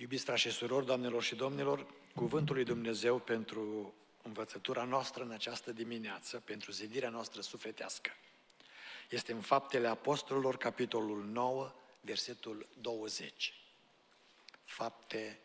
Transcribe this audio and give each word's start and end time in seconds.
Iubiți 0.00 0.24
frați 0.24 0.40
și 0.40 0.50
surori, 0.50 0.86
doamnelor 0.86 1.22
și 1.22 1.34
domnilor, 1.34 1.86
cuvântul 2.14 2.54
lui 2.54 2.64
Dumnezeu 2.64 3.18
pentru 3.18 3.94
învățătura 4.22 4.84
noastră 4.84 5.22
în 5.22 5.30
această 5.30 5.72
dimineață, 5.72 6.40
pentru 6.44 6.70
zidirea 6.70 7.08
noastră 7.08 7.40
sufletească. 7.40 8.10
Este 9.10 9.32
în 9.32 9.40
Faptele 9.40 9.88
Apostolilor, 9.88 10.56
capitolul 10.56 11.24
9, 11.24 11.72
versetul 12.00 12.66
20. 12.80 13.54
Fapte 14.64 15.40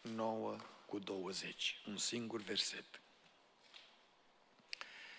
9 0.00 0.56
cu 0.86 0.98
20, 0.98 1.82
un 1.86 1.96
singur 1.96 2.40
verset. 2.40 3.00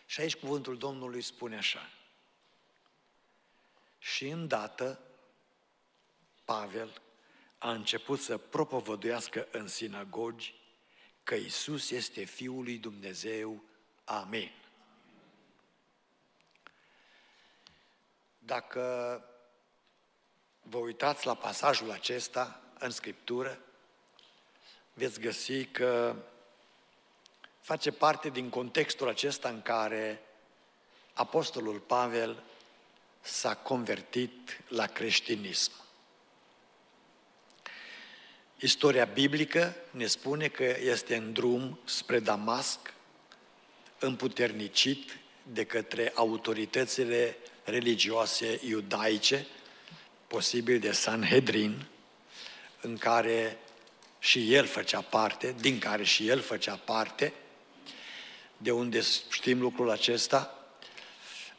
Și 0.05 0.21
aici 0.21 0.35
cuvântul 0.35 0.77
Domnului 0.77 1.21
spune 1.21 1.57
așa. 1.57 1.89
Și 3.99 4.27
îndată 4.27 4.99
Pavel 6.45 7.01
a 7.59 7.71
început 7.71 8.19
să 8.19 8.37
propovăduiască 8.37 9.47
în 9.51 9.67
sinagogi 9.67 10.55
că 11.23 11.35
Isus 11.35 11.91
este 11.91 12.23
Fiul 12.23 12.63
lui 12.63 12.77
Dumnezeu. 12.77 13.63
Amin. 14.03 14.51
Dacă 18.39 19.23
vă 20.61 20.77
uitați 20.77 21.25
la 21.25 21.35
pasajul 21.35 21.91
acesta 21.91 22.61
în 22.79 22.89
Scriptură, 22.89 23.59
veți 24.93 25.19
găsi 25.19 25.65
că 25.65 26.15
face 27.61 27.91
parte 27.91 28.29
din 28.29 28.49
contextul 28.49 29.07
acesta 29.07 29.49
în 29.49 29.61
care 29.61 30.21
Apostolul 31.13 31.79
Pavel 31.79 32.43
s-a 33.21 33.55
convertit 33.55 34.63
la 34.67 34.85
creștinism. 34.85 35.71
Istoria 38.61 39.05
biblică 39.05 39.75
ne 39.91 40.05
spune 40.05 40.47
că 40.47 40.75
este 40.83 41.15
în 41.15 41.33
drum 41.33 41.79
spre 41.85 42.19
Damasc, 42.19 42.93
împuternicit 43.99 45.17
de 45.43 45.63
către 45.63 46.11
autoritățile 46.15 47.37
religioase 47.63 48.59
iudaice, 48.67 49.47
posibil 50.27 50.79
de 50.79 50.91
Sanhedrin, 50.91 51.85
în 52.81 52.97
care 52.97 53.57
și 54.19 54.53
el 54.53 54.65
făcea 54.65 55.01
parte, 55.01 55.55
din 55.59 55.79
care 55.79 56.03
și 56.03 56.27
el 56.27 56.39
făcea 56.39 56.75
parte, 56.75 57.33
de 58.57 58.71
unde 58.71 59.01
știm 59.29 59.59
lucrul 59.59 59.89
acesta, 59.89 60.57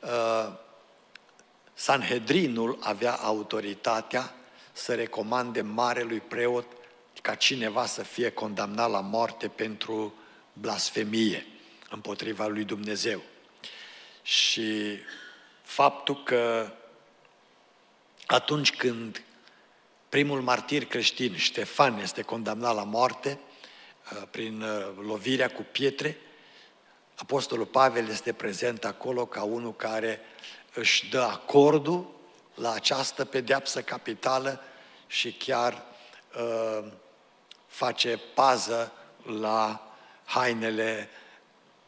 uh, 0.00 0.52
Sanhedrinul 1.74 2.78
avea 2.80 3.14
autoritatea 3.14 4.34
să 4.72 4.94
recomande 4.94 5.62
marelui 5.62 6.20
preot 6.20 6.66
ca 7.20 7.34
cineva 7.34 7.86
să 7.86 8.02
fie 8.02 8.30
condamnat 8.30 8.90
la 8.90 9.00
moarte 9.00 9.48
pentru 9.48 10.14
blasfemie 10.52 11.46
împotriva 11.90 12.46
lui 12.46 12.64
Dumnezeu. 12.64 13.22
Și 14.22 14.98
faptul 15.62 16.22
că 16.22 16.72
atunci 18.26 18.76
când 18.76 19.22
primul 20.08 20.40
martir 20.40 20.84
creștin, 20.84 21.36
Ștefan, 21.36 21.98
este 21.98 22.22
condamnat 22.22 22.74
la 22.74 22.84
moarte 22.84 23.38
uh, 24.12 24.22
prin 24.30 24.62
uh, 24.62 24.86
lovirea 25.06 25.50
cu 25.50 25.66
pietre, 25.72 26.16
Apostolul 27.14 27.66
Pavel 27.66 28.08
este 28.08 28.32
prezent 28.32 28.84
acolo 28.84 29.26
ca 29.26 29.42
unul 29.42 29.74
care 29.76 30.20
își 30.74 31.08
dă 31.10 31.20
acordul 31.20 32.10
la 32.54 32.72
această 32.72 33.24
pedeapsă 33.24 33.82
capitală 33.82 34.62
și 35.06 35.32
chiar 35.32 35.82
uh, 36.36 36.92
face 37.70 38.20
pază 38.34 38.92
la 39.40 39.92
hainele 40.24 41.08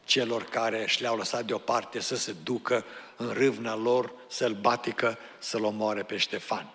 celor 0.05 0.43
care 0.43 0.85
și 0.87 1.01
le-au 1.01 1.17
lăsat 1.17 1.45
deoparte 1.45 1.99
să 1.99 2.15
se 2.15 2.35
ducă 2.43 2.85
în 3.15 3.33
râvna 3.33 3.75
lor 3.75 4.13
sălbatică 4.27 5.17
să-l 5.39 5.63
omoare 5.63 6.03
pe 6.03 6.17
Ștefan. 6.17 6.67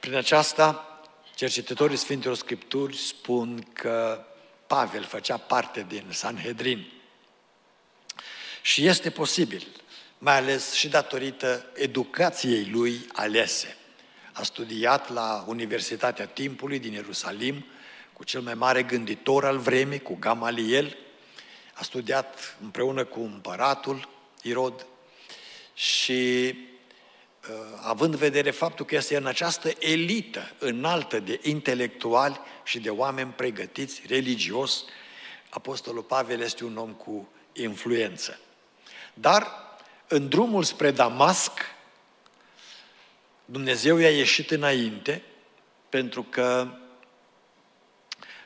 Prin 0.00 0.14
aceasta, 0.14 1.00
cercetătorii 1.34 1.96
Sfintelor 1.96 2.36
Scripturi 2.36 2.96
spun 2.96 3.66
că 3.72 4.24
Pavel 4.66 5.04
făcea 5.04 5.36
parte 5.36 5.84
din 5.88 6.04
Sanhedrin. 6.10 6.92
Și 8.62 8.86
este 8.86 9.10
posibil, 9.10 9.66
mai 10.18 10.36
ales 10.36 10.72
și 10.72 10.88
datorită 10.88 11.66
educației 11.74 12.64
lui 12.64 13.06
alese. 13.12 13.76
A 14.38 14.42
studiat 14.42 15.12
la 15.12 15.44
Universitatea 15.46 16.26
Timpului 16.26 16.78
din 16.78 16.92
Ierusalim 16.92 17.64
cu 18.12 18.24
cel 18.24 18.40
mai 18.40 18.54
mare 18.54 18.82
gânditor 18.82 19.44
al 19.44 19.58
vremii, 19.58 20.02
cu 20.02 20.16
Gamaliel. 20.20 20.96
A 21.72 21.82
studiat 21.82 22.56
împreună 22.62 23.04
cu 23.04 23.20
împăratul 23.20 24.08
Irod 24.42 24.86
și 25.74 26.54
uh, 27.48 27.54
având 27.82 28.12
în 28.12 28.18
vedere 28.18 28.50
faptul 28.50 28.84
că 28.84 28.94
este 28.94 29.16
în 29.16 29.26
această 29.26 29.70
elită 29.78 30.50
înaltă 30.58 31.20
de 31.20 31.40
intelectuali 31.42 32.40
și 32.64 32.78
de 32.78 32.90
oameni 32.90 33.30
pregătiți, 33.30 34.02
religios, 34.06 34.84
Apostolul 35.48 36.02
Pavel 36.02 36.40
este 36.40 36.64
un 36.64 36.76
om 36.76 36.90
cu 36.92 37.28
influență. 37.52 38.38
Dar 39.14 39.46
în 40.08 40.28
drumul 40.28 40.62
spre 40.62 40.90
Damasc, 40.90 41.52
Dumnezeu 43.50 43.96
i-a 43.96 44.10
ieșit 44.10 44.50
înainte 44.50 45.22
pentru 45.88 46.22
că 46.22 46.68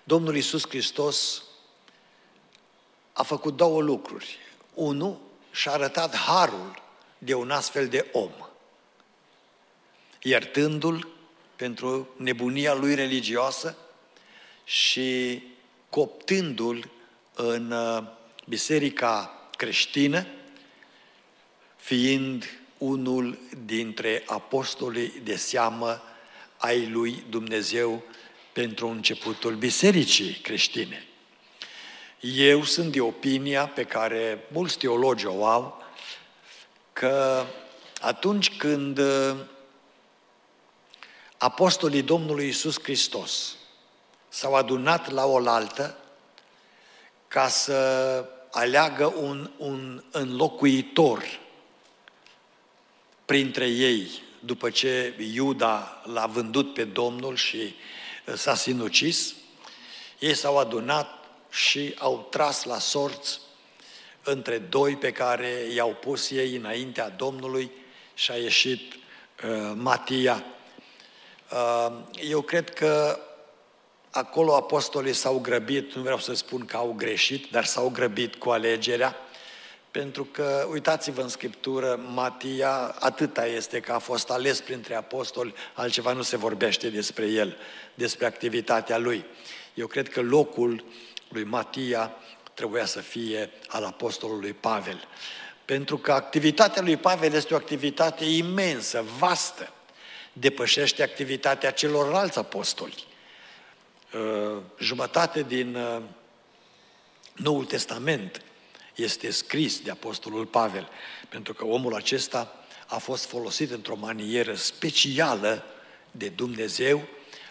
Domnul 0.04 0.36
Isus 0.36 0.68
Hristos 0.68 1.42
a 3.12 3.22
făcut 3.22 3.56
două 3.56 3.80
lucruri. 3.80 4.38
Unu, 4.74 5.20
și-a 5.52 5.72
arătat 5.72 6.16
harul 6.16 6.82
de 7.18 7.34
un 7.34 7.50
astfel 7.50 7.88
de 7.88 8.06
om, 8.12 8.32
iertându-l 10.22 11.08
pentru 11.56 12.08
nebunia 12.16 12.74
lui 12.74 12.94
religioasă 12.94 13.76
și 14.64 15.42
coptându-l 15.90 16.90
în 17.34 17.70
uh, 17.70 18.04
biserica 18.46 19.48
creștină, 19.56 20.26
fiind 21.76 22.61
unul 22.82 23.38
dintre 23.64 24.22
apostolii 24.26 25.20
de 25.24 25.36
seamă 25.36 26.02
ai 26.56 26.86
lui 26.86 27.24
Dumnezeu 27.30 28.02
pentru 28.52 28.88
începutul 28.88 29.54
bisericii 29.54 30.32
creștine. 30.32 31.06
Eu 32.20 32.64
sunt 32.64 32.92
de 32.92 33.00
opinia 33.00 33.66
pe 33.66 33.84
care 33.84 34.44
mulți 34.52 34.78
teologi 34.78 35.26
o 35.26 35.46
au, 35.46 35.82
că 36.92 37.44
atunci 38.00 38.56
când 38.56 38.98
uh, 38.98 39.36
apostolii 41.38 42.02
Domnului 42.02 42.48
Isus 42.48 42.82
Hristos 42.82 43.56
s-au 44.28 44.54
adunat 44.54 45.10
la 45.10 45.24
oaltă 45.24 45.96
ca 47.28 47.48
să 47.48 48.24
aleagă 48.50 49.06
un, 49.06 49.50
un 49.56 50.04
înlocuitor 50.10 51.40
printre 53.32 53.66
ei, 53.66 54.22
după 54.40 54.70
ce 54.70 55.14
Iuda 55.32 56.02
l-a 56.04 56.26
vândut 56.26 56.74
pe 56.74 56.84
Domnul 56.84 57.36
și 57.36 57.74
uh, 58.26 58.34
s-a 58.34 58.54
sinucis, 58.54 59.34
ei 60.18 60.34
s-au 60.34 60.58
adunat 60.58 61.24
și 61.50 61.94
au 61.98 62.26
tras 62.30 62.64
la 62.64 62.78
sorți 62.78 63.40
între 64.22 64.58
doi 64.58 64.96
pe 64.96 65.12
care 65.12 65.66
i-au 65.74 65.96
pus 66.00 66.30
ei 66.30 66.56
înaintea 66.56 67.08
Domnului 67.08 67.70
și 68.14 68.30
a 68.30 68.36
ieșit 68.36 68.92
uh, 68.92 69.72
Matia. 69.74 70.44
Uh, 71.52 71.92
eu 72.28 72.40
cred 72.40 72.70
că 72.70 73.20
acolo 74.10 74.54
apostolii 74.54 75.12
s-au 75.12 75.38
grăbit, 75.38 75.92
nu 75.92 76.02
vreau 76.02 76.18
să 76.18 76.34
spun 76.34 76.64
că 76.64 76.76
au 76.76 76.94
greșit, 76.96 77.50
dar 77.50 77.64
s-au 77.64 77.88
grăbit 77.88 78.34
cu 78.34 78.50
alegerea, 78.50 79.16
pentru 79.92 80.24
că, 80.24 80.66
uitați-vă 80.70 81.20
în 81.20 81.28
Scriptură, 81.28 82.00
Matia, 82.12 82.96
atâta 82.98 83.46
este 83.46 83.80
că 83.80 83.92
a 83.92 83.98
fost 83.98 84.30
ales 84.30 84.60
printre 84.60 84.94
apostoli, 84.94 85.54
altceva 85.74 86.12
nu 86.12 86.22
se 86.22 86.36
vorbește 86.36 86.88
despre 86.88 87.26
el, 87.26 87.56
despre 87.94 88.26
activitatea 88.26 88.98
lui. 88.98 89.24
Eu 89.74 89.86
cred 89.86 90.08
că 90.08 90.20
locul 90.20 90.84
lui 91.28 91.44
Matia 91.44 92.12
trebuia 92.54 92.84
să 92.84 93.00
fie 93.00 93.50
al 93.68 93.84
apostolului 93.84 94.52
Pavel. 94.52 95.08
Pentru 95.64 95.98
că 95.98 96.12
activitatea 96.12 96.82
lui 96.82 96.96
Pavel 96.96 97.32
este 97.32 97.54
o 97.54 97.56
activitate 97.56 98.24
imensă, 98.24 99.04
vastă, 99.18 99.72
depășește 100.32 101.02
activitatea 101.02 101.70
celorlalți 101.70 102.38
apostoli. 102.38 103.06
Uh, 104.14 104.62
jumătate 104.78 105.42
din 105.42 105.74
uh, 105.74 106.02
Noul 107.32 107.64
Testament 107.64 108.42
este 108.94 109.30
scris 109.30 109.80
de 109.80 109.90
Apostolul 109.90 110.46
Pavel, 110.46 110.88
pentru 111.28 111.54
că 111.54 111.64
omul 111.64 111.94
acesta 111.94 112.64
a 112.86 112.98
fost 112.98 113.24
folosit 113.24 113.70
într-o 113.70 113.96
manieră 113.96 114.54
specială 114.54 115.64
de 116.10 116.28
Dumnezeu, 116.28 117.02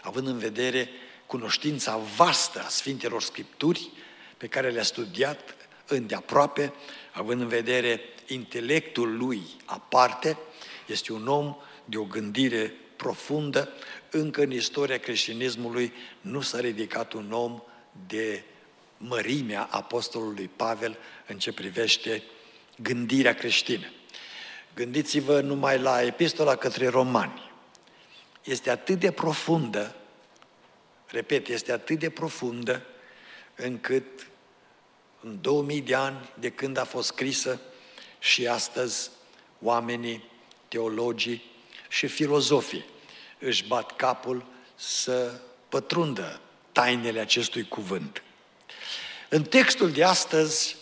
având 0.02 0.26
în 0.26 0.38
vedere 0.38 0.88
cunoștința 1.26 1.96
vastă 2.16 2.62
a 2.64 2.68
Sfintelor 2.68 3.22
Scripturi, 3.22 3.90
pe 4.36 4.46
care 4.46 4.70
le-a 4.70 4.82
studiat 4.82 5.54
îndeaproape, 5.86 6.72
având 7.12 7.40
în 7.40 7.48
vedere 7.48 8.00
intelectul 8.26 9.16
lui 9.16 9.42
aparte, 9.64 10.38
este 10.86 11.12
un 11.12 11.26
om 11.26 11.56
de 11.84 11.96
o 11.96 12.04
gândire 12.04 12.74
profundă, 12.96 13.68
încă 14.10 14.42
în 14.42 14.50
istoria 14.50 14.98
creștinismului 14.98 15.92
nu 16.20 16.40
s-a 16.40 16.60
ridicat 16.60 17.12
un 17.12 17.32
om 17.32 17.62
de 18.06 18.44
mărimea 19.08 19.68
apostolului 19.70 20.50
Pavel 20.56 20.98
în 21.26 21.38
ce 21.38 21.52
privește 21.52 22.22
gândirea 22.76 23.34
creștină. 23.34 23.86
Gândiți-vă 24.74 25.40
numai 25.40 25.78
la 25.78 26.02
epistola 26.02 26.56
către 26.56 26.88
romani. 26.88 27.52
Este 28.44 28.70
atât 28.70 28.98
de 28.98 29.10
profundă, 29.10 29.96
repet, 31.06 31.48
este 31.48 31.72
atât 31.72 31.98
de 31.98 32.10
profundă, 32.10 32.86
încât 33.56 34.26
în 35.20 35.40
2000 35.40 35.80
de 35.80 35.94
ani 35.94 36.32
de 36.38 36.50
când 36.50 36.76
a 36.76 36.84
fost 36.84 37.06
scrisă 37.06 37.60
și 38.18 38.46
astăzi 38.46 39.10
oamenii, 39.60 40.24
teologii 40.68 41.50
și 41.88 42.06
filozofii 42.06 42.84
își 43.38 43.66
bat 43.66 43.96
capul 43.96 44.44
să 44.74 45.40
pătrundă 45.68 46.40
tainele 46.72 47.20
acestui 47.20 47.68
cuvânt. 47.68 48.22
În 49.34 49.42
textul 49.42 49.92
de 49.92 50.04
astăzi, 50.04 50.76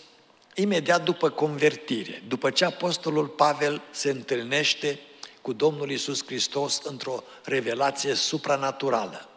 imediat 0.55 1.03
după 1.03 1.29
convertire, 1.29 2.23
după 2.27 2.49
ce 2.49 2.65
Apostolul 2.65 3.27
Pavel 3.27 3.81
se 3.91 4.09
întâlnește 4.09 4.99
cu 5.41 5.53
Domnul 5.53 5.91
Isus 5.91 6.25
Hristos 6.25 6.81
într-o 6.83 7.23
revelație 7.43 8.13
supranaturală. 8.13 9.29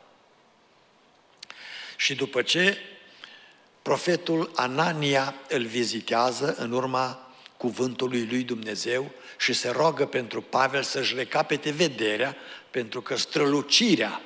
Și 1.96 2.14
după 2.14 2.43
ce 2.43 2.78
profetul 3.82 4.50
Anania 4.55 5.34
îl 5.49 5.64
vizitează 5.64 6.55
în 6.58 6.72
urma 6.72 7.32
cuvântului 7.56 8.26
lui 8.26 8.43
Dumnezeu 8.43 9.10
și 9.38 9.52
se 9.52 9.69
roagă 9.69 10.06
pentru 10.06 10.43
Pavel 10.43 10.82
să-și 10.82 11.14
recapete 11.14 11.70
vederea, 11.70 12.37
pentru 12.70 13.02
că 13.02 13.17
strălucirea 13.17 14.20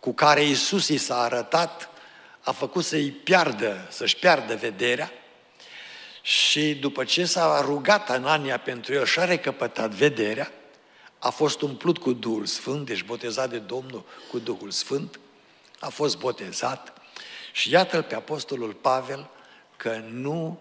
cu 0.00 0.12
care 0.12 0.44
Isus 0.44 0.88
i 0.88 0.96
s-a 0.96 1.22
arătat 1.22 1.90
a 2.40 2.52
făcut 2.52 2.84
să-i 2.84 3.10
piardă, 3.10 3.86
să-și 3.90 4.16
piardă 4.16 4.54
vederea 4.54 5.12
și 6.22 6.74
după 6.74 7.04
ce 7.04 7.24
s-a 7.24 7.60
rugat 7.60 8.10
Anania 8.10 8.58
pentru 8.58 8.94
el 8.94 9.04
și 9.04 9.18
a 9.18 9.24
recăpătat 9.24 9.90
vederea, 9.90 10.52
a 11.18 11.30
fost 11.30 11.62
umplut 11.62 11.98
cu 11.98 12.12
Duhul 12.12 12.46
Sfânt, 12.46 12.86
deci 12.86 13.04
botezat 13.04 13.50
de 13.50 13.58
Domnul 13.58 14.04
cu 14.30 14.38
Duhul 14.38 14.70
Sfânt, 14.70 15.20
a 15.78 15.88
fost 15.88 16.18
botezat 16.18 16.92
și 17.52 17.70
iată-l 17.70 18.02
pe 18.02 18.14
Apostolul 18.14 18.72
Pavel 18.72 19.30
că 19.76 20.02
nu 20.10 20.58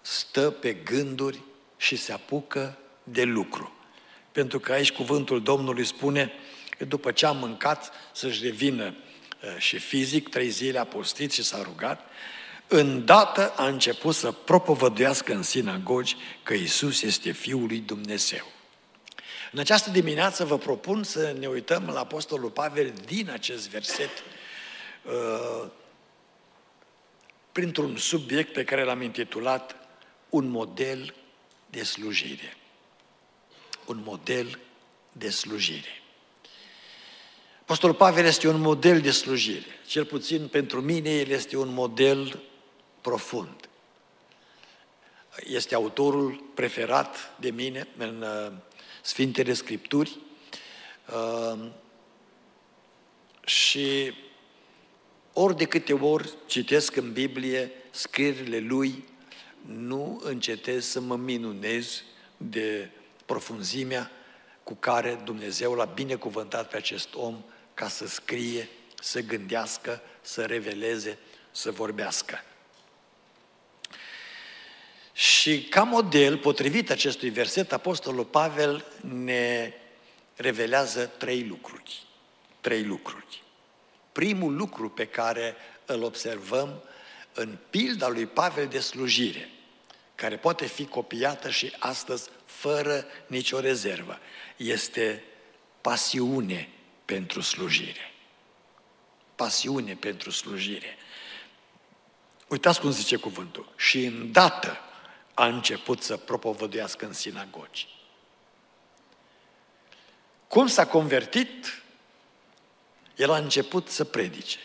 stă 0.00 0.50
pe 0.50 0.72
gânduri 0.72 1.40
și 1.76 1.96
se 1.96 2.12
apucă 2.12 2.78
de 3.04 3.22
lucru. 3.22 3.72
Pentru 4.32 4.60
că 4.60 4.72
aici 4.72 4.92
cuvântul 4.92 5.42
Domnului 5.42 5.84
spune 5.84 6.32
că 6.78 6.84
după 6.84 7.12
ce 7.12 7.26
a 7.26 7.32
mâncat 7.32 7.92
să-și 8.12 8.44
revină 8.44 8.84
uh, 8.84 9.11
și 9.58 9.78
fizic, 9.78 10.28
trei 10.28 10.48
zile 10.48 10.78
a 10.78 10.84
postit 10.84 11.32
și 11.32 11.42
s-a 11.42 11.62
rugat, 11.62 12.00
îndată 12.66 13.52
a 13.56 13.66
început 13.66 14.14
să 14.14 14.32
propovăduiască 14.32 15.34
în 15.34 15.42
sinagogi 15.42 16.16
că 16.42 16.54
Isus 16.54 17.02
este 17.02 17.30
Fiul 17.30 17.66
lui 17.66 17.78
Dumnezeu. 17.78 18.46
În 19.52 19.58
această 19.58 19.90
dimineață 19.90 20.44
vă 20.44 20.58
propun 20.58 21.02
să 21.02 21.34
ne 21.38 21.46
uităm 21.46 21.90
la 21.92 22.00
Apostolul 22.00 22.50
Pavel 22.50 22.92
din 23.06 23.30
acest 23.30 23.68
verset 23.68 24.10
uh, 25.02 25.68
printr-un 27.52 27.96
subiect 27.96 28.52
pe 28.52 28.64
care 28.64 28.84
l-am 28.84 29.02
intitulat 29.02 29.76
Un 30.28 30.48
model 30.48 31.14
de 31.70 31.82
slujire. 31.82 32.56
Un 33.86 34.02
model 34.04 34.58
de 35.12 35.30
slujire. 35.30 36.01
Apostolul 37.72 37.98
Pavel 37.98 38.24
este 38.24 38.48
un 38.48 38.60
model 38.60 39.00
de 39.00 39.10
slujire. 39.10 39.66
Cel 39.86 40.04
puțin 40.04 40.48
pentru 40.48 40.80
mine 40.80 41.10
el 41.10 41.28
este 41.28 41.56
un 41.56 41.72
model 41.72 42.42
profund. 43.00 43.68
Este 45.36 45.74
autorul 45.74 46.44
preferat 46.54 47.36
de 47.40 47.50
mine 47.50 47.88
în 47.96 48.22
uh, 48.22 48.52
Sfintele 49.02 49.52
Scripturi 49.52 50.18
uh, 51.14 51.58
și 53.44 54.12
ori 55.32 55.56
de 55.56 55.64
câte 55.64 55.92
ori 55.92 56.32
citesc 56.46 56.96
în 56.96 57.12
Biblie 57.12 57.70
scrierile 57.90 58.58
lui, 58.58 59.04
nu 59.66 60.20
încetez 60.24 60.86
să 60.86 61.00
mă 61.00 61.16
minunez 61.16 62.02
de 62.36 62.90
profunzimea 63.26 64.10
cu 64.62 64.74
care 64.74 65.20
Dumnezeu 65.24 65.72
l-a 65.74 65.84
binecuvântat 65.84 66.68
pe 66.68 66.76
acest 66.76 67.14
om 67.14 67.44
ca 67.74 67.88
să 67.88 68.06
scrie, 68.06 68.68
să 69.00 69.20
gândească, 69.20 70.02
să 70.20 70.44
reveleze, 70.44 71.18
să 71.50 71.70
vorbească. 71.70 72.44
Și 75.12 75.62
ca 75.62 75.82
model, 75.82 76.38
potrivit 76.38 76.90
acestui 76.90 77.30
verset, 77.30 77.72
Apostolul 77.72 78.24
Pavel 78.24 78.84
ne 79.00 79.72
revelează 80.36 81.06
trei 81.06 81.44
lucruri. 81.44 82.02
Trei 82.60 82.84
lucruri. 82.84 83.42
Primul 84.12 84.56
lucru 84.56 84.90
pe 84.90 85.06
care 85.06 85.56
îl 85.86 86.02
observăm 86.02 86.82
în 87.32 87.56
pilda 87.70 88.08
lui 88.08 88.26
Pavel 88.26 88.66
de 88.66 88.80
slujire, 88.80 89.50
care 90.14 90.36
poate 90.36 90.66
fi 90.66 90.86
copiată 90.86 91.50
și 91.50 91.72
astăzi 91.78 92.28
fără 92.44 93.04
nicio 93.26 93.60
rezervă, 93.60 94.18
este 94.56 95.24
pasiune 95.80 96.68
pentru 97.12 97.40
slujire. 97.40 98.12
Pasiune 99.34 99.94
pentru 99.94 100.30
slujire. 100.30 100.96
Uitați 102.48 102.80
cum 102.80 102.90
zice 102.90 103.16
cuvântul. 103.16 103.72
Și 103.76 104.04
îndată 104.04 104.78
a 105.34 105.46
început 105.46 106.02
să 106.02 106.16
propovăduiască 106.16 107.06
în 107.06 107.12
sinagogi. 107.12 107.88
Cum 110.48 110.66
s-a 110.66 110.86
convertit? 110.86 111.82
El 113.16 113.30
a 113.30 113.36
început 113.36 113.88
să 113.88 114.04
predice, 114.04 114.58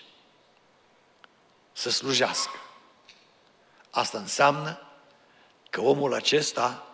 să 1.73 1.89
slujească. 1.89 2.57
Asta 3.89 4.17
înseamnă 4.17 4.81
că 5.69 5.81
omul 5.81 6.13
acesta 6.13 6.87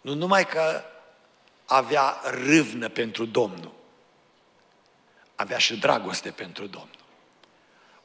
nu 0.00 0.14
numai 0.14 0.46
că 0.46 0.84
avea 1.64 2.20
râvnă 2.24 2.88
pentru 2.88 3.24
Domnul, 3.24 3.76
avea 5.38 5.58
și 5.58 5.76
dragoste 5.76 6.30
pentru 6.30 6.66
Domnul. 6.66 7.04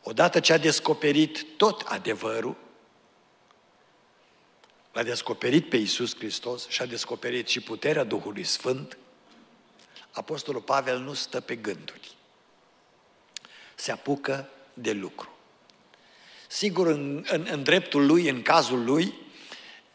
Odată 0.03 0.39
ce 0.39 0.53
a 0.53 0.57
descoperit 0.57 1.45
tot 1.57 1.81
adevărul, 1.81 2.55
l-a 4.91 5.03
descoperit 5.03 5.69
pe 5.69 5.77
Iisus 5.77 6.15
Hristos 6.15 6.67
și 6.67 6.81
a 6.81 6.85
descoperit 6.85 7.47
și 7.47 7.59
puterea 7.59 8.03
Duhului 8.03 8.43
Sfânt, 8.43 8.97
Apostolul 10.11 10.61
Pavel 10.61 10.99
nu 10.99 11.13
stă 11.13 11.39
pe 11.39 11.55
gânduri. 11.55 12.15
Se 13.75 13.91
apucă 13.91 14.49
de 14.73 14.91
lucru. 14.91 15.37
Sigur, 16.47 16.87
în, 16.87 17.25
în, 17.29 17.47
în 17.51 17.63
dreptul 17.63 18.05
lui, 18.05 18.29
în 18.29 18.41
cazul 18.41 18.83
lui, 18.83 19.13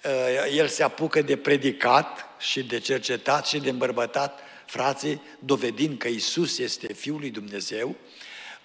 uh, 0.04 0.52
el 0.52 0.68
se 0.68 0.82
apucă 0.82 1.22
de 1.22 1.36
predicat 1.36 2.26
și 2.38 2.64
de 2.64 2.78
cercetat 2.78 3.46
și 3.46 3.58
de 3.58 3.70
îmbărbătat 3.70 4.40
frații, 4.68 5.22
dovedind 5.38 5.98
că 5.98 6.08
Isus 6.08 6.58
este 6.58 6.92
Fiul 6.92 7.18
lui 7.18 7.30
Dumnezeu. 7.30 7.94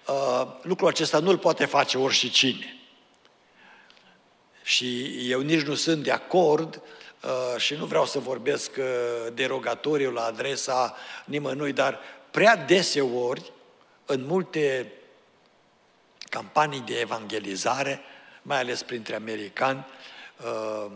Uh, 0.08 0.46
lucrul 0.62 0.88
acesta 0.88 1.18
nu 1.18 1.30
îl 1.30 1.38
poate 1.38 1.64
face 1.64 1.98
oricine. 1.98 2.78
Și 4.62 5.16
eu 5.30 5.40
nici 5.40 5.62
nu 5.62 5.74
sunt 5.74 6.02
de 6.02 6.10
acord 6.10 6.82
uh, 7.22 7.60
și 7.60 7.74
nu 7.74 7.86
vreau 7.86 8.06
să 8.06 8.18
vorbesc 8.18 8.70
uh, 8.78 8.84
derogatoriu 9.34 10.10
la 10.10 10.24
adresa 10.24 10.96
nimănui, 11.24 11.72
dar 11.72 11.98
prea 12.30 12.56
deseori, 12.56 13.52
în 14.06 14.26
multe 14.26 14.92
campanii 16.28 16.80
de 16.80 16.98
evangelizare, 17.00 18.00
mai 18.42 18.58
ales 18.58 18.82
printre 18.82 19.14
americani, 19.14 19.86
uh, 20.44 20.90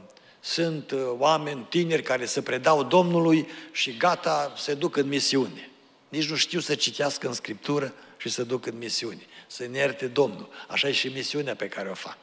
sunt 0.49 0.95
oameni 1.09 1.67
tineri 1.69 2.02
care 2.02 2.25
se 2.25 2.43
predau 2.43 2.83
Domnului 2.83 3.49
și 3.73 3.97
gata, 3.97 4.52
se 4.57 4.75
duc 4.75 4.97
în 4.97 5.09
misiune. 5.09 5.71
Nici 6.09 6.28
nu 6.28 6.37
știu 6.37 6.61
să 6.61 6.75
citească 6.75 7.26
în 7.26 7.33
Scriptură 7.33 7.95
și 8.17 8.28
să 8.28 8.45
duc 8.45 8.67
în 8.67 8.78
misiune. 8.78 9.26
Să 9.47 9.67
ne 9.67 9.78
ierte 9.78 10.07
Domnul. 10.07 10.49
Așa 10.69 10.88
e 10.88 10.93
și 10.93 11.09
misiunea 11.09 11.55
pe 11.55 11.69
care 11.69 11.88
o 11.88 11.95
fac. 11.95 12.19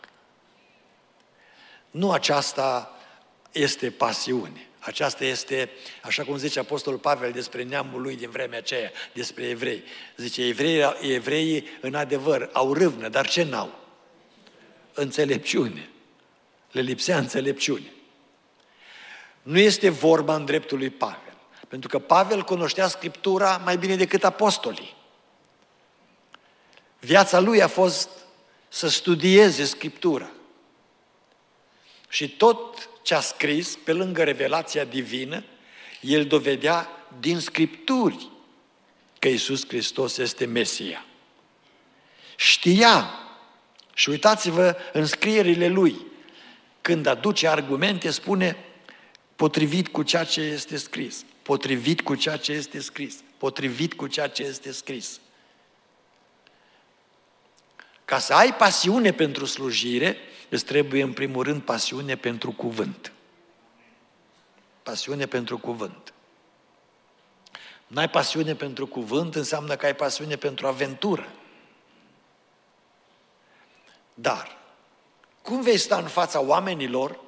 Nu 1.91 2.11
aceasta 2.11 2.99
este 3.51 3.89
pasiune. 3.89 4.67
Aceasta 4.79 5.23
este, 5.25 5.69
așa 6.03 6.23
cum 6.23 6.37
zice 6.37 6.59
Apostolul 6.59 6.99
Pavel 6.99 7.31
despre 7.31 7.63
neamul 7.63 8.01
lui 8.01 8.15
din 8.15 8.29
vremea 8.29 8.57
aceea, 8.57 8.91
despre 9.13 9.43
evrei. 9.43 9.83
Zice, 10.17 10.43
evreii, 10.43 10.83
evreii 11.01 11.65
în 11.81 11.95
adevăr 11.95 12.49
au 12.53 12.73
râvnă, 12.73 13.09
dar 13.09 13.27
ce 13.27 13.43
n-au? 13.43 13.79
Înțelepciune. 14.93 15.89
Le 16.71 16.81
lipsea 16.81 17.17
înțelepciune. 17.17 17.89
Nu 19.45 19.59
este 19.59 19.89
vorba 19.89 20.35
în 20.35 20.45
dreptul 20.45 20.77
lui 20.77 20.89
Pavel. 20.89 21.37
Pentru 21.67 21.89
că 21.89 21.99
Pavel 21.99 22.43
cunoștea 22.43 22.87
Scriptura 22.87 23.61
mai 23.63 23.77
bine 23.77 23.95
decât 23.95 24.23
apostolii. 24.23 24.95
Viața 26.99 27.39
lui 27.39 27.61
a 27.61 27.67
fost 27.67 28.09
să 28.67 28.87
studieze 28.87 29.65
Scriptura. 29.65 30.29
Și 32.09 32.29
tot 32.29 32.89
ce 33.01 33.15
a 33.15 33.19
scris, 33.19 33.77
pe 33.83 33.93
lângă 33.93 34.23
revelația 34.23 34.83
divină, 34.83 35.43
el 36.01 36.25
dovedea 36.25 36.89
din 37.19 37.39
Scripturi 37.39 38.29
că 39.19 39.27
Isus 39.27 39.67
Hristos 39.67 40.17
este 40.17 40.45
Mesia. 40.45 41.05
Știa, 42.35 43.09
și 43.93 44.09
uitați-vă 44.09 44.75
în 44.93 45.05
scrierile 45.05 45.67
lui, 45.67 46.05
când 46.81 47.05
aduce 47.05 47.47
argumente, 47.47 48.09
spune 48.09 48.64
potrivit 49.35 49.87
cu 49.87 50.03
ceea 50.03 50.23
ce 50.23 50.41
este 50.41 50.77
scris, 50.77 51.25
potrivit 51.41 52.01
cu 52.01 52.15
ceea 52.15 52.37
ce 52.37 52.51
este 52.51 52.79
scris, 52.79 53.15
potrivit 53.37 53.93
cu 53.93 54.07
ceea 54.07 54.27
ce 54.27 54.43
este 54.43 54.71
scris. 54.71 55.19
Ca 58.05 58.19
să 58.19 58.33
ai 58.33 58.55
pasiune 58.55 59.13
pentru 59.13 59.45
slujire, 59.45 60.17
îți 60.49 60.65
trebuie 60.65 61.03
în 61.03 61.13
primul 61.13 61.43
rând 61.43 61.61
pasiune 61.61 62.15
pentru 62.15 62.51
cuvânt. 62.51 63.11
Pasiune 64.83 65.25
pentru 65.25 65.57
cuvânt. 65.57 66.13
N-ai 67.87 68.09
pasiune 68.09 68.55
pentru 68.55 68.87
cuvânt, 68.87 69.35
înseamnă 69.35 69.75
că 69.75 69.85
ai 69.85 69.95
pasiune 69.95 70.35
pentru 70.35 70.67
aventură. 70.67 71.29
Dar, 74.13 74.57
cum 75.41 75.61
vei 75.61 75.77
sta 75.77 75.97
în 75.97 76.07
fața 76.07 76.39
oamenilor, 76.41 77.19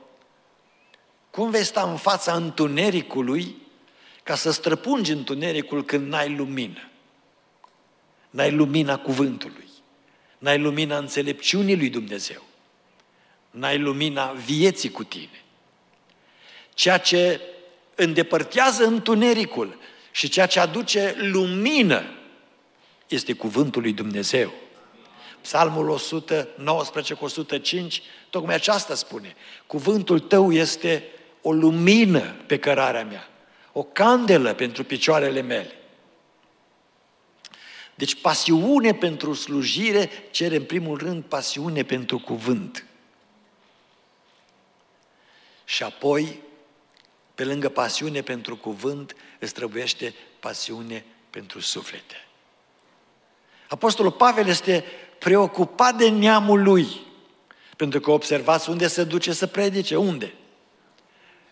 cum 1.37 1.49
vei 1.49 1.63
sta 1.63 1.81
în 1.81 1.97
fața 1.97 2.33
întunericului, 2.33 3.55
ca 4.23 4.35
să 4.35 4.51
străpungi 4.51 5.11
întunericul 5.11 5.85
când 5.85 6.07
n-ai 6.07 6.35
lumină? 6.35 6.89
N-ai 8.29 8.51
lumina 8.51 8.97
cuvântului, 8.97 9.67
n-ai 10.37 10.59
lumina 10.59 10.97
înțelepciunii 10.97 11.77
lui 11.77 11.89
Dumnezeu 11.89 12.41
n-ai 13.51 13.77
lumina 13.77 14.25
vieții 14.25 14.91
cu 14.91 15.03
tine. 15.03 15.43
Ceea 16.73 16.97
ce 16.97 17.41
îndepărtează 17.95 18.85
întunericul 18.85 19.77
și 20.11 20.29
ceea 20.29 20.45
ce 20.45 20.59
aduce 20.59 21.15
lumină 21.17 22.03
este 23.07 23.33
cuvântul 23.33 23.81
lui 23.81 23.93
Dumnezeu. 23.93 24.53
Psalmul 25.41 25.89
119 25.89 27.13
cu 27.13 27.25
105, 27.25 28.01
tocmai 28.29 28.55
aceasta 28.55 28.95
spune. 28.95 29.35
Cuvântul 29.67 30.19
tău 30.19 30.51
este 30.51 31.03
o 31.41 31.51
lumină 31.51 32.35
pe 32.47 32.59
cărarea 32.59 33.03
mea, 33.03 33.27
o 33.71 33.83
candelă 33.83 34.53
pentru 34.53 34.83
picioarele 34.83 35.41
mele. 35.41 35.71
Deci 37.95 38.21
pasiune 38.21 38.93
pentru 38.93 39.33
slujire 39.33 40.09
cere 40.31 40.55
în 40.55 40.63
primul 40.63 40.97
rând 40.97 41.23
pasiune 41.23 41.83
pentru 41.83 42.19
cuvânt. 42.19 42.85
Și 45.65 45.83
apoi, 45.83 46.41
pe 47.35 47.43
lângă 47.43 47.69
pasiune 47.69 48.21
pentru 48.21 48.57
cuvânt, 48.57 49.15
îți 49.39 49.53
trebuiește 49.53 50.13
pasiune 50.39 51.05
pentru 51.29 51.59
suflete. 51.59 52.27
Apostolul 53.67 54.11
Pavel 54.11 54.47
este 54.47 54.83
preocupat 55.19 55.95
de 55.95 56.09
neamul 56.09 56.63
lui, 56.63 56.87
pentru 57.75 57.99
că 57.99 58.11
observați 58.11 58.69
unde 58.69 58.87
se 58.87 59.03
duce 59.03 59.33
să 59.33 59.47
predice. 59.47 59.95
Unde? 59.95 60.33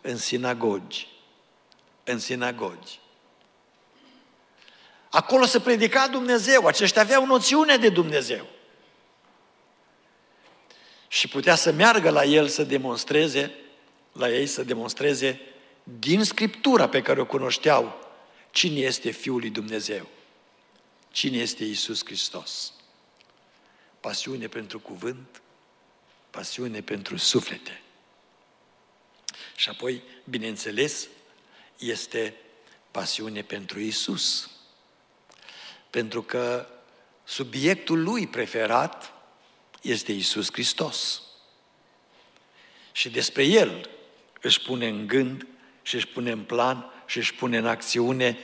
În 0.06 0.18
sinagogi. 0.18 1.08
În 2.04 2.20
sinagogi. 2.20 3.00
Acolo 5.10 5.46
se 5.46 5.60
predica 5.60 6.08
Dumnezeu, 6.08 6.66
aceștia 6.66 7.02
aveau 7.02 7.26
noțiune 7.26 7.78
de 7.78 7.90
Dumnezeu. 7.90 8.46
Și 11.08 11.28
putea 11.28 11.56
să 11.56 11.72
meargă 11.72 12.10
la 12.10 12.24
el 12.24 12.48
să 12.48 12.64
demonstreze 12.64 13.56
la 14.18 14.30
ei 14.30 14.48
să 14.48 14.64
demonstreze 14.64 15.40
din 15.84 16.24
Scriptura 16.24 16.90
pe 16.90 17.02
care 17.02 17.22
o 17.22 17.26
cunoșteau 17.26 18.10
cine 18.52 18.80
este 18.80 19.12
Fiul 19.12 19.40
lui 19.40 19.50
Dumnezeu, 19.50 20.08
cine 21.12 21.38
este 21.38 21.64
Isus 21.64 22.06
Hristos. 22.06 22.74
Pasiune 24.00 24.48
pentru 24.48 24.80
cuvânt, 24.80 25.42
pasiune 26.30 26.82
pentru 26.82 27.18
suflete. 27.18 27.82
Și 29.56 29.70
apoi, 29.70 30.02
bineînțeles, 30.24 31.08
este 31.78 32.34
pasiune 32.92 33.42
pentru 33.42 33.80
Isus. 33.80 34.50
Pentru 35.90 36.22
că 36.22 36.68
subiectul 37.24 38.04
lui 38.04 38.28
preferat 38.28 39.14
este 39.82 40.12
Isus 40.12 40.52
Hristos. 40.52 41.22
Și 42.92 43.10
despre 43.10 43.44
El 43.44 43.90
își 44.42 44.62
pune 44.62 44.88
în 44.88 45.08
gând 45.08 45.48
și 45.82 45.96
își 45.96 46.08
pune 46.08 46.32
în 46.32 46.44
plan 46.44 46.92
și 47.06 47.18
își 47.18 47.34
pune 47.34 47.58
în 47.58 47.68
acțiune 47.68 48.38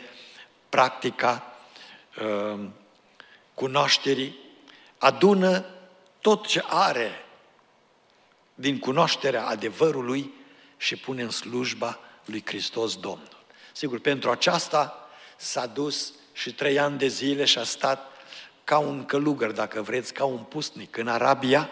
practica 0.69 1.57
uh, 2.21 2.59
cunoașterii, 3.53 4.35
adună 4.97 5.65
tot 6.21 6.47
ce 6.47 6.63
are 6.67 7.25
din 8.55 8.79
cunoașterea 8.79 9.47
adevărului 9.47 10.33
și 10.81 10.95
pune 10.95 11.21
în 11.21 11.29
slujba 11.29 11.99
lui 12.25 12.41
Hristos 12.45 12.95
Domnul. 12.95 13.43
Sigur, 13.73 13.99
pentru 13.99 14.29
aceasta 14.29 15.09
s-a 15.37 15.65
dus 15.65 16.13
și 16.33 16.53
trei 16.53 16.79
ani 16.79 16.97
de 16.97 17.07
zile 17.07 17.45
și 17.45 17.57
a 17.57 17.63
stat 17.63 18.11
ca 18.63 18.77
un 18.77 19.05
călugăr, 19.05 19.51
dacă 19.51 19.81
vreți, 19.81 20.13
ca 20.13 20.25
un 20.25 20.43
pusnic 20.43 20.97
în 20.97 21.07
Arabia 21.07 21.71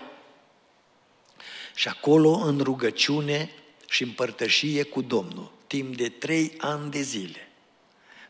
și 1.76 1.88
acolo 1.88 2.30
în 2.30 2.60
rugăciune 2.60 3.52
și 3.90 4.04
împărtășie 4.04 4.84
cu 4.84 5.02
Domnul, 5.02 5.52
timp 5.68 5.96
de 5.96 6.10
trei 6.10 6.54
ani 6.58 6.92
de 6.92 7.02
zile, 7.02 7.52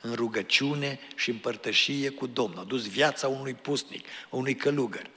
în 0.02 0.14
rugăciune 0.14 1.00
și 1.16 1.30
împărtășie 1.30 2.10
cu 2.10 2.28
Domnul. 2.28 2.60
A 2.60 2.64
dus 2.64 2.88
viața 2.88 3.28
unui 3.28 3.54
pusnic, 3.54 4.06
unui 4.30 4.56
călugăr. 4.56 5.10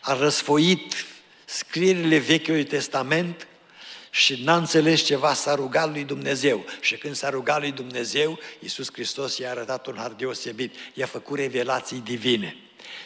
A 0.00 0.14
răsfoit 0.14 0.94
scrierile 1.44 2.18
Vechiului 2.18 2.64
Testament 2.64 3.48
și 4.10 4.42
n-a 4.42 4.56
înțeles 4.56 5.00
ceva, 5.00 5.34
s-a 5.34 5.54
rugat 5.54 5.92
lui 5.92 6.04
Dumnezeu. 6.04 6.64
Și 6.80 6.96
când 6.96 7.14
s-a 7.14 7.28
rugat 7.28 7.60
lui 7.60 7.72
Dumnezeu, 7.72 8.38
Iisus 8.60 8.92
Hristos 8.92 9.38
i-a 9.38 9.50
arătat 9.50 9.86
un 9.86 9.96
har 9.96 10.10
deosebit, 10.10 10.74
i-a 10.94 11.06
făcut 11.06 11.38
revelații 11.38 12.00
divine. 12.04 12.56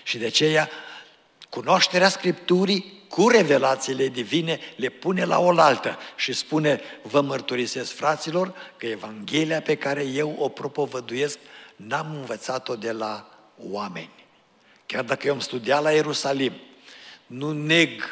Și 0.03 0.19
de 0.19 0.27
aceea, 0.27 0.71
cunoașterea 1.49 2.09
Scripturii 2.09 3.03
cu 3.09 3.29
revelațiile 3.29 4.09
divine, 4.09 4.61
le 4.77 4.89
pune 4.89 5.25
la 5.25 5.39
oaltă 5.39 5.99
și 6.17 6.33
spune, 6.33 6.81
vă 7.03 7.21
mărturisesc 7.21 7.93
fraților 7.93 8.55
că 8.77 8.87
Evanghelia 8.87 9.61
pe 9.61 9.75
care 9.75 10.05
eu 10.05 10.37
o 10.39 10.49
propovăduiesc 10.49 11.39
n-am 11.77 12.15
învățat-o 12.15 12.77
de 12.77 12.93
la 12.93 13.29
oameni. 13.59 14.25
Chiar 14.87 15.05
dacă 15.05 15.27
eu 15.27 15.33
am 15.33 15.41
studiat 15.41 15.83
la 15.83 15.91
Ierusalim, 15.91 16.53
nu 17.27 17.53
neg 17.53 18.03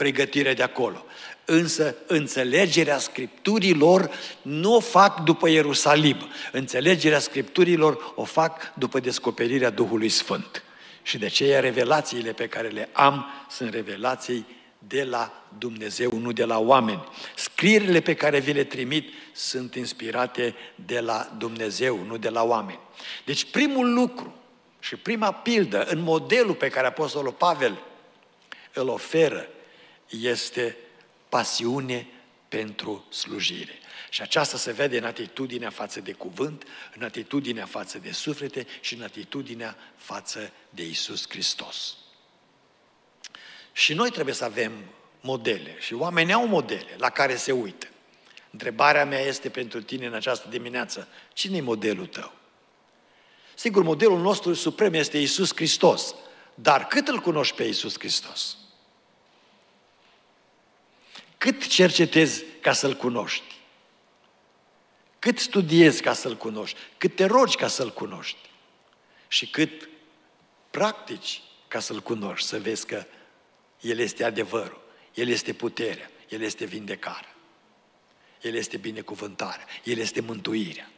pregătirea 0.00 0.54
de 0.54 0.62
acolo. 0.62 1.04
Însă 1.44 1.94
înțelegerea 2.06 2.98
Scripturilor 2.98 4.10
nu 4.42 4.74
o 4.74 4.80
fac 4.80 5.20
după 5.24 5.48
Ierusalim. 5.48 6.16
Înțelegerea 6.52 7.18
Scripturilor 7.18 8.12
o 8.14 8.24
fac 8.24 8.72
după 8.74 9.00
descoperirea 9.00 9.70
Duhului 9.70 10.08
Sfânt. 10.08 10.62
Și 11.02 11.18
de 11.18 11.26
aceea 11.26 11.60
revelațiile 11.60 12.32
pe 12.32 12.46
care 12.46 12.68
le 12.68 12.88
am 12.92 13.26
sunt 13.50 13.74
revelații 13.74 14.46
de 14.78 15.04
la 15.04 15.44
Dumnezeu, 15.58 16.18
nu 16.18 16.32
de 16.32 16.44
la 16.44 16.58
oameni. 16.58 17.04
Scrierile 17.36 18.00
pe 18.00 18.14
care 18.14 18.38
vi 18.38 18.52
le 18.52 18.64
trimit 18.64 19.12
sunt 19.32 19.74
inspirate 19.74 20.54
de 20.74 21.00
la 21.00 21.30
Dumnezeu, 21.38 21.98
nu 22.06 22.16
de 22.16 22.28
la 22.28 22.42
oameni. 22.42 22.80
Deci 23.24 23.50
primul 23.50 23.92
lucru 23.92 24.34
și 24.78 24.96
prima 24.96 25.32
pildă 25.32 25.84
în 25.84 26.00
modelul 26.02 26.54
pe 26.54 26.68
care 26.68 26.86
Apostolul 26.86 27.32
Pavel 27.32 27.82
îl 28.72 28.88
oferă 28.88 29.48
este 30.10 30.76
pasiune 31.28 32.06
pentru 32.48 33.06
slujire. 33.10 33.78
Și 34.10 34.22
aceasta 34.22 34.56
se 34.56 34.72
vede 34.72 34.98
în 34.98 35.04
atitudinea 35.04 35.70
față 35.70 36.00
de 36.00 36.12
cuvânt, 36.12 36.64
în 36.96 37.02
atitudinea 37.02 37.66
față 37.66 37.98
de 37.98 38.12
suflete 38.12 38.66
și 38.80 38.94
în 38.94 39.02
atitudinea 39.02 39.76
față 39.96 40.52
de 40.70 40.86
Isus 40.86 41.28
Hristos. 41.28 41.96
Și 43.72 43.94
noi 43.94 44.10
trebuie 44.10 44.34
să 44.34 44.44
avem 44.44 44.72
modele 45.20 45.76
și 45.78 45.94
oamenii 45.94 46.32
au 46.32 46.46
modele 46.46 46.96
la 46.98 47.10
care 47.10 47.36
se 47.36 47.52
uită. 47.52 47.86
Întrebarea 48.50 49.04
mea 49.04 49.20
este 49.20 49.48
pentru 49.48 49.82
tine 49.82 50.06
în 50.06 50.14
această 50.14 50.48
dimineață, 50.48 51.08
cine 51.32 51.56
e 51.56 51.60
modelul 51.60 52.06
tău? 52.06 52.32
Sigur, 53.54 53.82
modelul 53.82 54.20
nostru 54.20 54.54
suprem 54.54 54.94
este 54.94 55.18
Isus 55.18 55.54
Hristos, 55.54 56.14
dar 56.54 56.86
cât 56.86 57.08
îl 57.08 57.18
cunoști 57.18 57.56
pe 57.56 57.64
Isus 57.64 57.98
Hristos? 57.98 58.56
Cât 61.40 61.66
cercetezi 61.66 62.44
ca 62.60 62.72
să-L 62.72 62.94
cunoști? 62.96 63.54
Cât 65.18 65.38
studiezi 65.38 66.02
ca 66.02 66.12
să-L 66.12 66.36
cunoști? 66.36 66.78
Cât 66.96 67.16
te 67.16 67.24
rogi 67.24 67.56
ca 67.56 67.66
să-L 67.66 67.92
cunoști? 67.92 68.50
Și 69.28 69.46
cât 69.46 69.88
practici 70.70 71.42
ca 71.68 71.80
să-L 71.80 72.00
cunoști, 72.00 72.48
să 72.48 72.58
vezi 72.58 72.86
că 72.86 73.04
El 73.80 73.98
este 73.98 74.24
adevărul, 74.24 74.80
El 75.14 75.28
este 75.28 75.52
puterea, 75.52 76.10
El 76.28 76.42
este 76.42 76.64
vindecarea, 76.64 77.34
El 78.40 78.54
este 78.54 78.76
binecuvântarea, 78.76 79.66
El 79.84 79.98
este 79.98 80.20
mântuirea. 80.20 80.90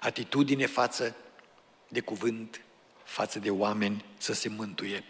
Atitudine 0.00 0.66
față 0.66 1.16
de 1.88 2.00
cuvânt, 2.00 2.60
față 3.04 3.38
de 3.38 3.50
oameni 3.50 4.04
să 4.18 4.32
se 4.32 4.48
mântuie 4.48 5.04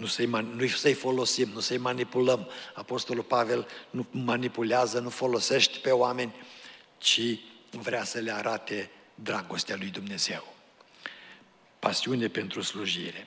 nu 0.00 0.06
să-i, 0.06 0.26
nu 0.26 0.66
să-i 0.66 0.94
folosim, 0.94 1.50
nu 1.52 1.60
să-i 1.60 1.76
manipulăm. 1.76 2.48
Apostolul 2.74 3.22
Pavel 3.22 3.68
nu 3.90 4.06
manipulează, 4.10 4.98
nu 4.98 5.08
folosește 5.08 5.78
pe 5.82 5.90
oameni, 5.90 6.34
ci 6.98 7.20
vrea 7.70 8.04
să 8.04 8.18
le 8.18 8.32
arate 8.32 8.90
dragostea 9.14 9.76
lui 9.78 9.88
Dumnezeu. 9.88 10.54
Pasiune 11.78 12.28
pentru 12.28 12.60
slujire. 12.60 13.26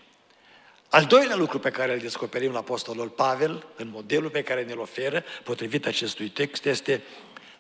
Al 0.90 1.06
doilea 1.06 1.36
lucru 1.36 1.60
pe 1.60 1.70
care 1.70 1.94
îl 1.94 2.00
descoperim 2.00 2.52
la 2.52 2.58
Apostolul 2.58 3.10
Pavel, 3.10 3.66
în 3.76 3.90
modelul 3.90 4.30
pe 4.30 4.44
care 4.44 4.64
ne-l 4.64 4.80
oferă, 4.80 5.24
potrivit 5.44 5.86
acestui 5.86 6.30
text, 6.30 6.66
este 6.66 7.04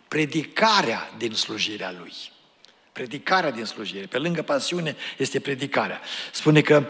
predicarea 0.08 1.14
din 1.18 1.34
slujirea 1.34 1.92
lui. 1.92 2.14
Predicarea 2.92 3.52
din 3.52 3.66
slujire. 3.66 4.06
Pe 4.06 4.18
lângă 4.18 4.42
pasiune 4.42 4.96
este 5.18 5.40
predicarea. 5.40 6.02
Spune 6.32 6.62
că 6.62 6.86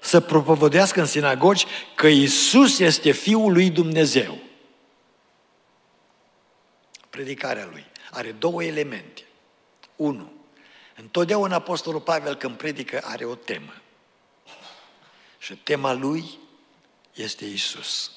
să 0.00 0.20
propovădească 0.20 1.00
în 1.00 1.06
sinagogi 1.06 1.66
că 1.94 2.06
Isus 2.06 2.78
este 2.78 3.10
Fiul 3.10 3.52
lui 3.52 3.70
Dumnezeu. 3.70 4.38
Predicarea 7.10 7.68
lui 7.70 7.86
are 8.10 8.32
două 8.32 8.64
elemente. 8.64 9.26
Unu, 9.96 10.32
întotdeauna 10.96 11.54
Apostolul 11.54 12.00
Pavel 12.00 12.34
când 12.34 12.56
predică 12.56 13.00
are 13.04 13.24
o 13.24 13.34
temă. 13.34 13.74
Și 15.38 15.56
tema 15.56 15.92
lui 15.92 16.38
este 17.14 17.44
Isus. 17.44 18.12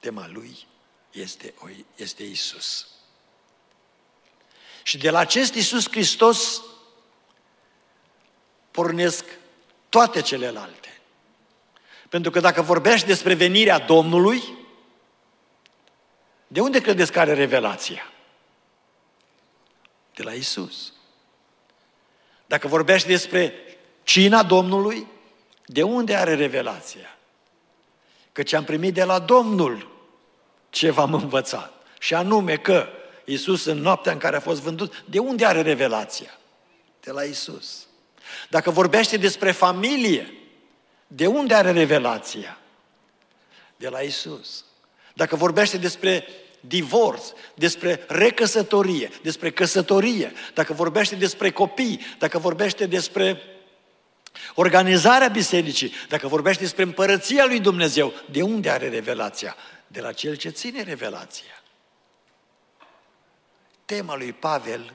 Tema 0.00 0.28
lui 0.28 0.66
este, 1.10 1.54
este 1.94 2.22
Isus. 2.22 2.86
Și 4.82 4.98
de 4.98 5.10
la 5.10 5.18
acest 5.18 5.54
Isus 5.54 5.90
Hristos 5.90 6.62
pornesc 8.70 9.24
toate 9.88 10.20
celelalte. 10.20 11.00
Pentru 12.08 12.30
că 12.30 12.40
dacă 12.40 12.62
vorbești 12.62 13.06
despre 13.06 13.34
venirea 13.34 13.78
Domnului, 13.78 14.42
de 16.46 16.60
unde 16.60 16.80
credeți 16.80 17.12
că 17.12 17.20
are 17.20 17.34
revelația? 17.34 18.12
De 20.14 20.22
la 20.22 20.32
Isus. 20.32 20.92
Dacă 22.46 22.68
vorbești 22.68 23.08
despre 23.08 23.54
cina 24.02 24.42
Domnului, 24.42 25.06
de 25.66 25.82
unde 25.82 26.16
are 26.16 26.34
revelația? 26.34 27.18
Căci 28.32 28.52
am 28.52 28.64
primit 28.64 28.94
de 28.94 29.04
la 29.04 29.18
Domnul 29.18 29.96
ce 30.70 30.90
v-am 30.90 31.14
învățat. 31.14 31.72
Și 31.98 32.14
anume 32.14 32.56
că 32.56 32.86
Isus 33.24 33.64
în 33.64 33.78
noaptea 33.78 34.12
în 34.12 34.18
care 34.18 34.36
a 34.36 34.40
fost 34.40 34.60
vândut, 34.60 35.04
de 35.08 35.18
unde 35.18 35.44
are 35.44 35.62
revelația? 35.62 36.38
De 37.00 37.10
la 37.10 37.22
Isus. 37.22 37.87
Dacă 38.48 38.70
vorbește 38.70 39.16
despre 39.16 39.50
familie, 39.52 40.32
de 41.06 41.26
unde 41.26 41.54
are 41.54 41.72
revelația? 41.72 42.58
De 43.76 43.88
la 43.88 44.00
Isus. 44.00 44.64
Dacă 45.14 45.36
vorbește 45.36 45.76
despre 45.76 46.26
divorț, 46.60 47.32
despre 47.54 48.04
recăsătorie, 48.08 49.10
despre 49.22 49.50
căsătorie, 49.50 50.32
dacă 50.54 50.72
vorbește 50.72 51.14
despre 51.14 51.50
copii, 51.50 52.00
dacă 52.18 52.38
vorbește 52.38 52.86
despre 52.86 53.42
organizarea 54.54 55.28
bisericii, 55.28 55.92
dacă 56.08 56.28
vorbește 56.28 56.62
despre 56.62 56.82
împărăția 56.82 57.46
lui 57.46 57.60
Dumnezeu, 57.60 58.12
de 58.30 58.42
unde 58.42 58.70
are 58.70 58.88
revelația? 58.88 59.56
De 59.86 60.00
la 60.00 60.12
cel 60.12 60.36
ce 60.36 60.48
ține 60.48 60.82
revelația. 60.82 61.62
Tema 63.84 64.16
lui 64.16 64.32
Pavel, 64.32 64.94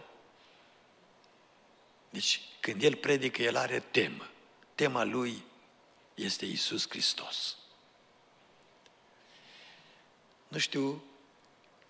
deci 2.10 2.41
când 2.63 2.84
el 2.84 2.95
predică, 2.95 3.41
el 3.41 3.56
are 3.56 3.80
temă. 3.80 4.30
Tema 4.76 5.04
lui 5.04 5.43
este 6.13 6.45
Isus 6.45 6.89
Hristos. 6.89 7.58
Nu 10.47 10.58
știu 10.58 11.04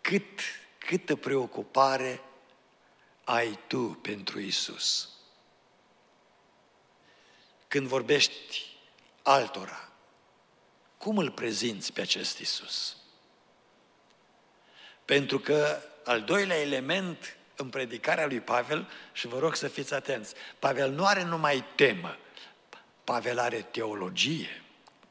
cât, 0.01 0.39
câtă 0.77 1.15
preocupare 1.15 2.21
ai 3.23 3.59
tu 3.67 3.99
pentru 4.01 4.39
Isus. 4.39 5.09
Când 7.67 7.87
vorbești 7.87 8.77
altora, 9.21 9.91
cum 10.97 11.17
îl 11.17 11.31
prezinți 11.31 11.93
pe 11.93 12.01
acest 12.01 12.37
Isus? 12.37 12.97
Pentru 15.05 15.39
că 15.39 15.81
al 16.03 16.21
doilea 16.21 16.59
element 16.59 17.37
în 17.63 17.69
predicarea 17.69 18.25
lui 18.25 18.39
Pavel 18.39 18.87
și 19.11 19.27
vă 19.27 19.39
rog 19.39 19.55
să 19.55 19.67
fiți 19.67 19.93
atenți. 19.93 20.33
Pavel 20.59 20.91
nu 20.91 21.05
are 21.05 21.23
numai 21.23 21.63
temă, 21.75 22.17
Pavel 23.03 23.39
are 23.39 23.67
teologie 23.71 24.61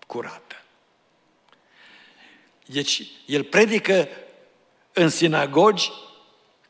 curată. 0.06 0.62
Deci, 2.66 3.02
el 3.26 3.44
predică 3.44 4.08
în 4.92 5.08
sinagogi 5.08 5.90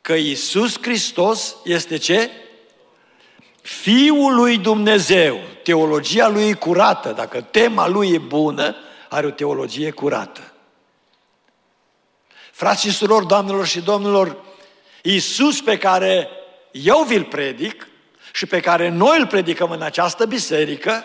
că 0.01 0.13
Iisus 0.13 0.81
Hristos 0.81 1.55
este 1.63 1.97
ce? 1.97 2.29
Fiul 3.61 4.35
lui 4.35 4.57
Dumnezeu. 4.57 5.39
Teologia 5.63 6.27
lui 6.27 6.49
e 6.49 6.53
curată. 6.53 7.11
Dacă 7.11 7.41
tema 7.41 7.87
lui 7.87 8.13
e 8.13 8.17
bună, 8.17 8.75
are 9.09 9.25
o 9.25 9.31
teologie 9.31 9.91
curată. 9.91 10.53
Frați 12.51 12.81
și 12.81 12.91
surori, 12.91 13.27
doamnelor 13.27 13.65
și 13.65 13.81
domnilor, 13.81 14.52
Iisus 15.05 15.61
pe 15.61 15.77
care 15.77 16.29
eu 16.71 17.03
vi-l 17.03 17.23
predic 17.23 17.87
și 18.33 18.45
pe 18.45 18.59
care 18.59 18.89
noi 18.89 19.19
îl 19.19 19.27
predicăm 19.27 19.71
în 19.71 19.81
această 19.81 20.25
biserică, 20.25 21.03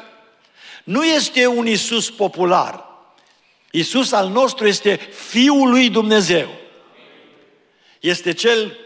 nu 0.85 1.05
este 1.05 1.47
un 1.47 1.67
Iisus 1.67 2.11
popular. 2.11 2.85
Iisus 3.71 4.13
al 4.13 4.29
nostru 4.29 4.67
este 4.67 4.97
Fiul 5.31 5.71
lui 5.71 5.91
Dumnezeu. 5.91 6.49
Este 8.01 8.33
Cel 8.33 8.77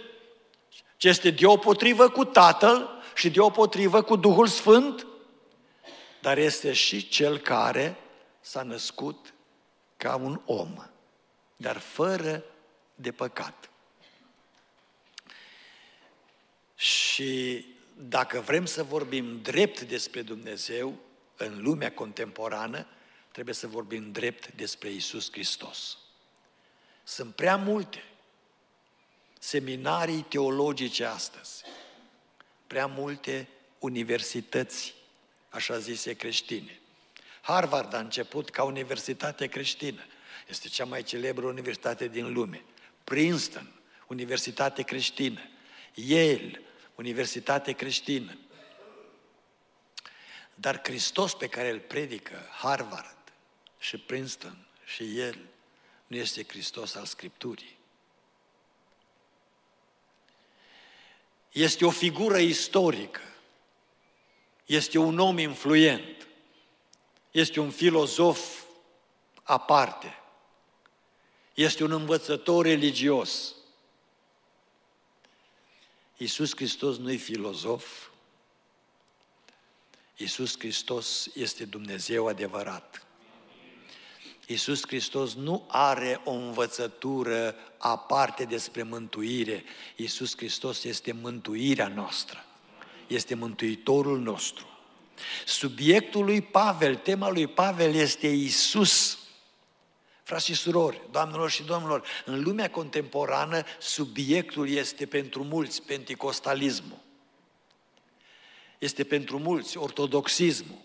ce 0.97 1.09
este 1.09 1.31
deopotrivă 1.31 2.09
cu 2.09 2.25
Tatăl 2.25 3.03
și 3.15 3.31
deopotrivă 3.31 4.03
cu 4.03 4.17
Duhul 4.17 4.47
Sfânt, 4.47 5.07
dar 6.21 6.39
este 6.39 6.73
și 6.73 7.09
Cel 7.09 7.39
care 7.39 7.97
s-a 8.41 8.63
născut 8.63 9.35
ca 9.97 10.15
un 10.15 10.41
om, 10.45 10.75
dar 11.57 11.79
fără 11.79 12.45
de 12.95 13.13
păcat. 13.13 13.71
Și 16.83 17.67
dacă 17.95 18.41
vrem 18.41 18.67
să 18.67 18.83
vorbim 18.83 19.41
drept 19.43 19.81
despre 19.81 20.23
Dumnezeu 20.23 20.99
în 21.37 21.63
lumea 21.63 21.93
contemporană, 21.93 22.87
trebuie 23.33 23.55
să 23.55 23.67
vorbim 23.67 24.13
drept 24.13 24.53
despre 24.53 24.91
Isus 24.91 25.31
Hristos. 25.33 25.99
Sunt 27.05 27.35
prea 27.35 27.57
multe 27.57 28.05
seminarii 29.39 30.23
teologice 30.23 31.05
astăzi, 31.05 31.63
prea 32.67 32.87
multe 32.87 33.49
universități, 33.79 34.95
așa 35.49 35.79
zise, 35.79 36.13
creștine. 36.13 36.81
Harvard 37.41 37.95
a 37.95 37.99
început 37.99 38.51
ca 38.51 38.63
universitate 38.65 39.47
creștină. 39.47 40.03
Este 40.49 40.69
cea 40.69 40.85
mai 40.85 41.03
celebră 41.03 41.47
universitate 41.47 42.09
din 42.09 42.33
lume. 42.33 42.65
Princeton, 43.05 43.73
universitate 44.07 44.83
creștină. 44.83 45.41
Yale, 45.95 46.63
universitate 47.03 47.73
creștină. 47.73 48.39
Dar 50.55 50.81
Hristos 50.83 51.35
pe 51.35 51.47
care 51.47 51.71
îl 51.71 51.81
predică 51.81 52.47
Harvard 52.51 53.33
și 53.79 53.99
Princeton 53.99 54.67
și 54.85 55.19
el 55.19 55.39
nu 56.07 56.17
este 56.17 56.45
Hristos 56.45 56.95
al 56.95 57.05
Scripturii. 57.05 57.79
Este 61.53 61.85
o 61.85 61.91
figură 61.91 62.39
istorică. 62.39 63.21
Este 64.67 64.99
un 64.99 65.19
om 65.19 65.39
influent. 65.39 66.27
Este 67.31 67.61
un 67.61 67.71
filozof 67.71 68.63
aparte. 69.43 70.17
Este 71.55 71.85
un 71.85 71.91
învățător 71.91 72.65
religios. 72.65 73.55
Iisus 76.23 76.55
Hristos 76.55 76.99
nu 76.99 77.11
e 77.11 77.17
filozof, 77.17 78.09
Iisus 80.17 80.59
Hristos 80.59 81.31
este 81.35 81.65
Dumnezeu 81.65 82.27
adevărat. 82.27 83.07
Iisus 84.47 84.87
Hristos 84.87 85.35
nu 85.35 85.65
are 85.69 86.21
o 86.25 86.31
învățătură 86.31 87.55
aparte 87.79 88.45
despre 88.45 88.83
mântuire. 88.83 89.65
Iisus 89.97 90.37
Hristos 90.37 90.85
este 90.85 91.13
mântuirea 91.13 91.89
noastră. 91.89 92.45
Este 93.07 93.35
mântuitorul 93.35 94.21
nostru. 94.21 94.67
Subiectul 95.47 96.25
lui 96.25 96.43
Pavel, 96.43 96.97
tema 96.97 97.31
lui 97.31 97.47
Pavel 97.47 97.95
este 97.95 98.27
Iisus. 98.29 99.19
Frați 100.33 100.47
și 100.47 100.55
surori, 100.55 101.01
doamnelor 101.11 101.51
și 101.51 101.63
domnilor, 101.63 102.07
în 102.25 102.43
lumea 102.43 102.71
contemporană 102.71 103.63
subiectul 103.81 104.69
este 104.69 105.07
pentru 105.07 105.45
mulți 105.45 105.83
penticostalismul. 105.83 106.99
Este 108.79 109.05
pentru 109.05 109.39
mulți 109.39 109.77
ortodoxismul. 109.77 110.79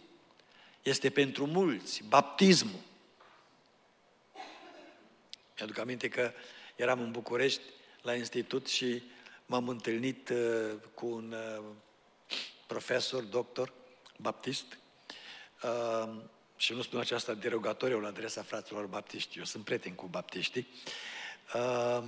Este 0.83 1.09
pentru 1.09 1.45
mulți 1.45 2.03
baptismul. 2.07 2.79
Mi-aduc 5.57 5.77
aminte 5.77 6.07
că 6.07 6.31
eram 6.75 6.99
în 6.99 7.11
București 7.11 7.61
la 8.01 8.15
institut 8.15 8.67
și 8.67 9.03
m-am 9.45 9.67
întâlnit 9.67 10.29
uh, 10.29 10.73
cu 10.93 11.05
un 11.05 11.35
uh, 11.57 11.63
profesor, 12.65 13.23
doctor, 13.23 13.73
baptist, 14.17 14.77
uh, 15.63 16.09
și 16.57 16.73
nu 16.73 16.81
spun 16.81 16.99
aceasta 16.99 17.33
derogatoriu 17.33 17.99
la 17.99 18.07
adresa 18.07 18.43
fraților 18.43 18.85
baptiști, 18.85 19.37
eu 19.37 19.43
sunt 19.43 19.63
prieten 19.63 19.93
cu 19.93 20.05
baptiștii, 20.05 20.67
uh, 21.53 22.03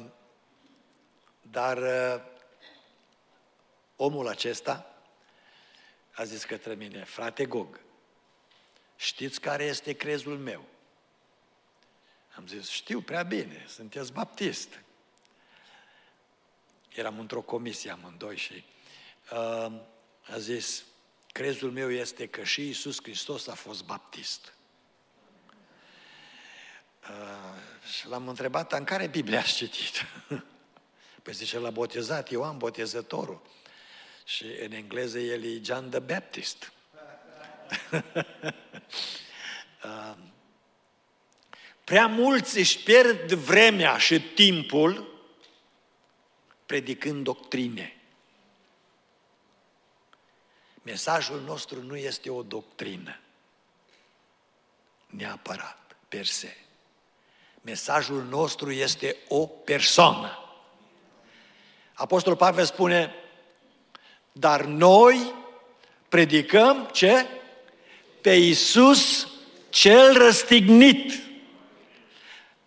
dar 1.42 1.78
uh, 1.78 2.22
omul 3.96 4.28
acesta 4.28 4.94
a 6.12 6.24
zis 6.24 6.44
către 6.44 6.74
mine, 6.74 7.04
frate 7.04 7.46
Gog, 7.46 7.80
știți 8.96 9.42
care 9.42 9.64
este 9.64 9.94
crezul 9.94 10.38
meu? 10.38 10.66
Am 12.36 12.48
zis, 12.48 12.70
știu 12.70 13.02
prea 13.02 13.24
bine, 13.24 13.66
sunteți 13.68 14.12
baptist. 14.12 14.82
Eram 16.90 17.20
într-o 17.20 17.42
comisie 17.42 17.92
amândoi 17.92 18.38
și 18.38 18.64
uh, 19.32 19.72
a 20.22 20.38
zis, 20.38 20.84
crezul 21.40 21.72
meu 21.72 21.92
este 21.92 22.28
că 22.28 22.44
și 22.44 22.70
Isus 22.70 22.98
Hristos 23.02 23.48
a 23.48 23.54
fost 23.54 23.84
baptist. 23.86 24.54
Uh, 27.10 27.90
și 27.94 28.08
l-am 28.08 28.28
întrebat, 28.28 28.74
în 28.74 28.84
care 28.84 29.08
Biblie 29.08 29.38
ați 29.38 29.56
citit? 29.56 30.06
păi 31.24 31.34
zice, 31.34 31.60
l-a 31.60 31.70
botezat 31.70 32.30
Ioan 32.30 32.58
Botezătorul. 32.58 33.42
Și 34.26 34.46
în 34.64 34.72
engleză 34.72 35.20
el 35.20 35.44
e 35.44 35.62
John 35.64 35.90
the 35.90 36.00
Baptist. 36.00 36.72
uh, 39.84 40.16
Prea 41.84 42.08
mulți 42.08 42.58
își 42.58 42.80
pierd 42.84 43.34
vremea 43.34 43.98
și 43.98 44.22
timpul 44.22 45.22
predicând 46.66 47.24
doctrine. 47.24 47.99
Mesajul 50.90 51.42
nostru 51.46 51.82
nu 51.82 51.96
este 51.96 52.30
o 52.30 52.42
doctrină, 52.42 53.20
neapărat, 55.06 55.96
per 56.08 56.26
se. 56.26 56.58
Mesajul 57.62 58.24
nostru 58.30 58.72
este 58.72 59.16
o 59.28 59.46
persoană. 59.46 60.40
Apostolul 61.94 62.38
Pavel 62.38 62.66
spune, 62.66 63.14
dar 64.32 64.62
noi 64.66 65.34
predicăm 66.08 66.90
ce? 66.94 67.26
Pe 68.22 68.32
Iisus 68.32 69.28
cel 69.70 70.18
răstignit 70.18 71.14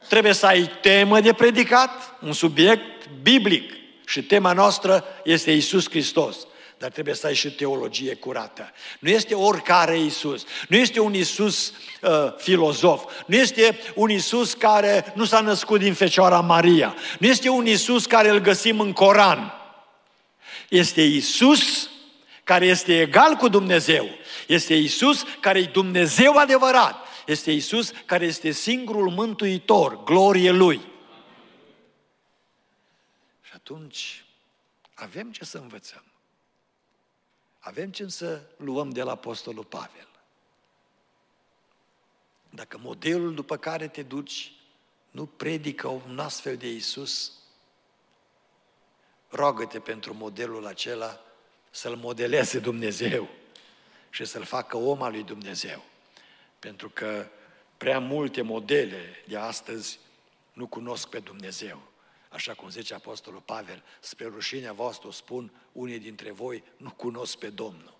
trebuie 0.08 0.32
să 0.32 0.46
ai 0.46 0.70
temă 0.80 1.20
de 1.20 1.32
predicat, 1.32 2.18
un 2.20 2.32
subiect 2.32 3.08
biblic. 3.08 3.72
Și 4.06 4.22
tema 4.22 4.52
noastră 4.52 5.04
este 5.24 5.50
Isus 5.52 5.88
Hristos. 5.88 6.46
Dar 6.82 6.90
trebuie 6.90 7.14
să 7.14 7.26
ai 7.26 7.34
și 7.34 7.52
teologie 7.52 8.14
curată. 8.14 8.72
Nu 8.98 9.08
este 9.08 9.34
oricare 9.34 9.98
Isus. 9.98 10.44
Nu 10.68 10.76
este 10.76 11.00
un 11.00 11.14
Isus 11.14 11.72
uh, 12.00 12.10
filozof. 12.36 13.12
Nu 13.26 13.36
este 13.36 13.78
un 13.94 14.10
Isus 14.10 14.54
care 14.54 15.12
nu 15.14 15.24
s-a 15.24 15.40
născut 15.40 15.80
din 15.80 15.94
Fecioara 15.94 16.40
Maria. 16.40 16.94
Nu 17.18 17.26
este 17.26 17.48
un 17.48 17.66
Isus 17.66 18.06
care 18.06 18.28
îl 18.28 18.38
găsim 18.38 18.80
în 18.80 18.92
Coran. 18.92 19.52
Este 20.68 21.02
Isus 21.02 21.90
care 22.44 22.66
este 22.66 23.00
egal 23.00 23.34
cu 23.34 23.48
Dumnezeu. 23.48 24.08
Este 24.46 24.74
Isus 24.74 25.24
care 25.40 25.58
e 25.58 25.70
Dumnezeu 25.72 26.36
adevărat 26.36 26.96
este 27.26 27.52
Isus 27.52 27.92
care 28.06 28.24
este 28.24 28.50
singurul 28.50 29.10
mântuitor, 29.10 30.04
glorie 30.04 30.50
Lui. 30.50 30.80
Și 33.42 33.52
atunci 33.54 34.24
avem 34.94 35.32
ce 35.32 35.44
să 35.44 35.58
învățăm. 35.58 36.12
Avem 37.64 37.90
ce 37.90 38.07
să 38.07 38.40
luăm 38.57 38.90
de 38.90 39.03
la 39.03 39.11
Apostolul 39.11 39.64
Pavel. 39.64 40.09
Dacă 42.51 42.79
modelul 42.79 43.35
după 43.35 43.57
care 43.57 43.88
te 43.88 44.03
duci 44.03 44.53
nu 45.11 45.27
predică 45.27 45.88
un 45.88 46.18
astfel 46.18 46.57
de 46.57 46.70
Isus, 46.70 47.33
roagă-te 49.29 49.81
pentru 49.81 50.14
modelul 50.14 50.66
acela 50.66 51.20
să-l 51.70 51.96
modeleze 51.96 52.59
Dumnezeu 52.59 53.29
și 54.11 54.25
să-l 54.25 54.44
facă 54.44 54.77
om 54.77 55.03
al 55.03 55.11
lui 55.11 55.22
Dumnezeu. 55.22 55.85
Pentru 56.59 56.88
că 56.88 57.27
prea 57.77 57.98
multe 57.98 58.42
modele 58.42 59.25
de 59.29 59.37
astăzi 59.37 59.98
nu 60.53 60.66
cunosc 60.66 61.09
pe 61.09 61.18
Dumnezeu. 61.18 61.91
Așa 62.32 62.54
cum 62.54 62.68
zice 62.68 62.94
Apostolul 62.94 63.40
Pavel, 63.40 63.82
spre 64.00 64.26
rușinea 64.26 64.72
voastră 64.72 65.10
spun, 65.10 65.52
unii 65.72 65.98
dintre 65.98 66.30
voi 66.30 66.64
nu 66.76 66.90
cunosc 66.90 67.36
pe 67.38 67.50
Domnul. 67.50 67.98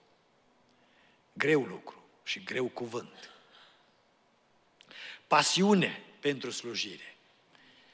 Greu 1.32 1.62
lucru 1.62 2.04
și 2.22 2.42
greu 2.42 2.68
cuvânt. 2.68 3.30
Pasiune 5.26 6.04
pentru 6.20 6.50
slujire. 6.50 7.16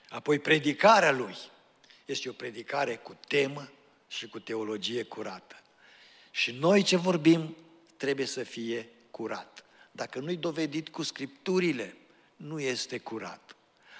Apoi 0.08 0.38
predicarea 0.38 1.10
lui 1.10 1.36
este 2.04 2.28
o 2.28 2.32
predicare 2.32 2.96
cu 2.96 3.18
temă 3.28 3.70
și 4.08 4.28
cu 4.28 4.38
teologie 4.38 5.02
curată. 5.02 5.62
Și 6.30 6.52
noi 6.52 6.82
ce 6.82 6.96
vorbim 6.96 7.56
trebuie 7.96 8.26
să 8.26 8.42
fie 8.42 8.88
curat. 9.10 9.64
Dacă 9.90 10.18
nu-i 10.18 10.36
dovedit 10.36 10.88
cu 10.88 11.02
scripturile, 11.02 11.96
nu 12.36 12.60
este 12.60 12.98
curat. 12.98 13.56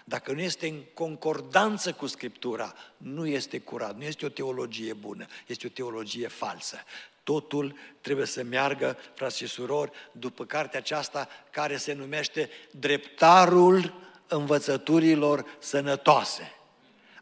Dacă 0.09 0.33
nu 0.33 0.40
este 0.40 0.68
în 0.68 0.83
concordanță 0.94 1.92
cu 1.92 2.07
Scriptura, 2.07 2.75
nu 2.97 3.27
este 3.27 3.59
curat, 3.59 3.97
nu 3.97 4.05
este 4.05 4.27
o 4.27 4.29
teologie 4.29 4.92
bună, 4.92 5.27
este 5.47 5.66
o 5.66 5.71
teologie 5.71 6.29
falsă. 6.29 6.77
Totul 7.23 7.79
trebuie 8.01 8.27
să 8.27 8.42
meargă, 8.42 8.99
frați 9.14 9.37
și 9.37 9.47
surori, 9.47 9.90
după 10.12 10.44
cartea 10.44 10.79
aceasta 10.79 11.29
care 11.51 11.77
se 11.77 11.92
numește 11.92 12.51
Dreptarul 12.71 13.94
învățăturilor 14.27 15.57
sănătoase. 15.59 16.53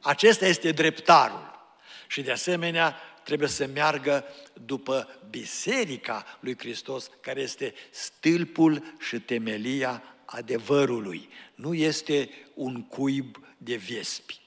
Acesta 0.01 0.47
este 0.47 0.71
dreptarul. 0.71 1.69
Și 2.07 2.23
de 2.23 2.33
asemenea, 2.33 2.97
trebuie 3.25 3.49
să 3.49 3.67
meargă 3.67 4.25
după 4.65 5.09
biserica 5.31 6.39
lui 6.41 6.59
Hristos, 6.59 7.11
care 7.21 7.41
este 7.41 7.75
stâlpul 7.91 8.83
și 8.99 9.21
temelia 9.21 10.16
adevărului. 10.27 11.29
Nu 11.55 11.75
este 11.75 12.31
un 12.55 12.83
cuib 12.83 13.37
de 13.59 13.75
viespi, 13.75 14.41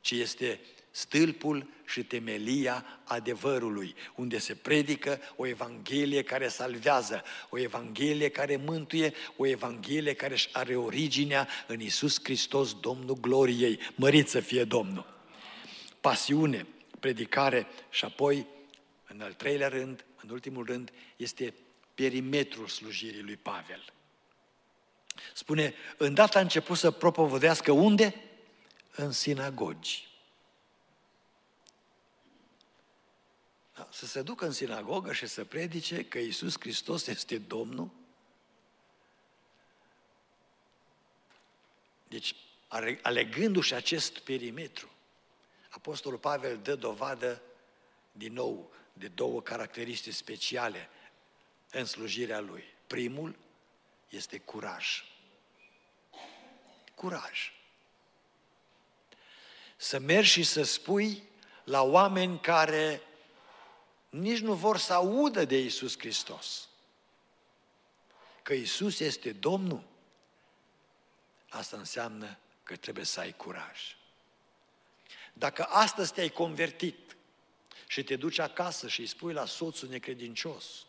ci 0.00 0.10
este 0.10 0.60
stâlpul 0.90 1.66
și 1.86 2.04
temelia 2.04 3.00
adevărului, 3.04 3.94
unde 4.14 4.38
se 4.38 4.54
predică 4.54 5.20
o 5.36 5.46
Evanghelie 5.46 6.22
care 6.22 6.48
salvează, 6.48 7.22
o 7.48 7.58
Evanghelie 7.58 8.28
care 8.28 8.56
mântuie, 8.56 9.12
o 9.36 9.46
Evanghelie 9.46 10.14
care 10.14 10.32
își 10.32 10.48
are 10.52 10.76
originea 10.76 11.48
în 11.66 11.80
Isus 11.80 12.18
Hristos, 12.22 12.80
Domnul 12.80 13.20
gloriei. 13.20 13.78
Mărit 13.94 14.28
să 14.28 14.40
fie 14.40 14.64
Domnul! 14.64 15.12
Pasiune, 16.00 16.66
predicare 17.00 17.66
și 17.90 18.04
apoi, 18.04 18.46
în 19.08 19.20
al 19.20 19.32
treilea 19.32 19.68
rând, 19.68 20.04
în 20.22 20.30
ultimul 20.30 20.64
rând, 20.64 20.92
este 21.16 21.54
perimetrul 21.94 22.66
slujirii 22.66 23.22
lui 23.22 23.36
Pavel. 23.36 23.93
Spune, 25.34 25.74
îndată 25.96 26.38
a 26.38 26.40
început 26.40 26.78
să 26.78 26.90
propovădească 26.90 27.72
unde? 27.72 28.14
În 28.96 29.12
sinagogi. 29.12 30.08
Da, 33.74 33.88
să 33.92 34.06
se 34.06 34.22
ducă 34.22 34.44
în 34.44 34.52
sinagogă 34.52 35.12
și 35.12 35.26
să 35.26 35.44
predice 35.44 36.04
că 36.04 36.18
Iisus 36.18 36.56
Hristos 36.60 37.06
este 37.06 37.38
Domnul. 37.38 37.90
Deci, 42.08 42.34
alegându-și 43.02 43.74
acest 43.74 44.18
perimetru, 44.18 44.88
Apostolul 45.68 46.18
Pavel 46.18 46.58
dă 46.58 46.74
dovadă 46.74 47.42
din 48.12 48.32
nou, 48.32 48.72
de 48.92 49.08
două 49.08 49.42
caracteristici 49.42 50.14
speciale 50.14 50.88
în 51.70 51.84
slujirea 51.84 52.40
lui. 52.40 52.64
Primul 52.86 53.36
este 54.14 54.38
curaj. 54.38 55.04
Curaj. 56.94 57.52
Să 59.76 59.98
mergi 59.98 60.30
și 60.30 60.42
să 60.42 60.62
spui 60.62 61.22
la 61.64 61.82
oameni 61.82 62.40
care 62.40 63.00
nici 64.08 64.40
nu 64.40 64.54
vor 64.54 64.78
să 64.78 64.92
audă 64.92 65.44
de 65.44 65.58
Isus 65.58 65.98
Hristos 65.98 66.68
că 68.44 68.52
Isus 68.52 69.00
este 69.00 69.32
Domnul, 69.32 69.82
asta 71.48 71.76
înseamnă 71.76 72.38
că 72.62 72.76
trebuie 72.76 73.04
să 73.04 73.20
ai 73.20 73.32
curaj. 73.32 73.96
Dacă 75.32 75.64
astăzi 75.64 76.12
te-ai 76.12 76.28
convertit 76.28 77.16
și 77.86 78.04
te 78.04 78.16
duci 78.16 78.38
acasă 78.38 78.88
și 78.88 79.00
îi 79.00 79.06
spui 79.06 79.32
la 79.32 79.46
soțul 79.46 79.88
necredincios, 79.88 80.86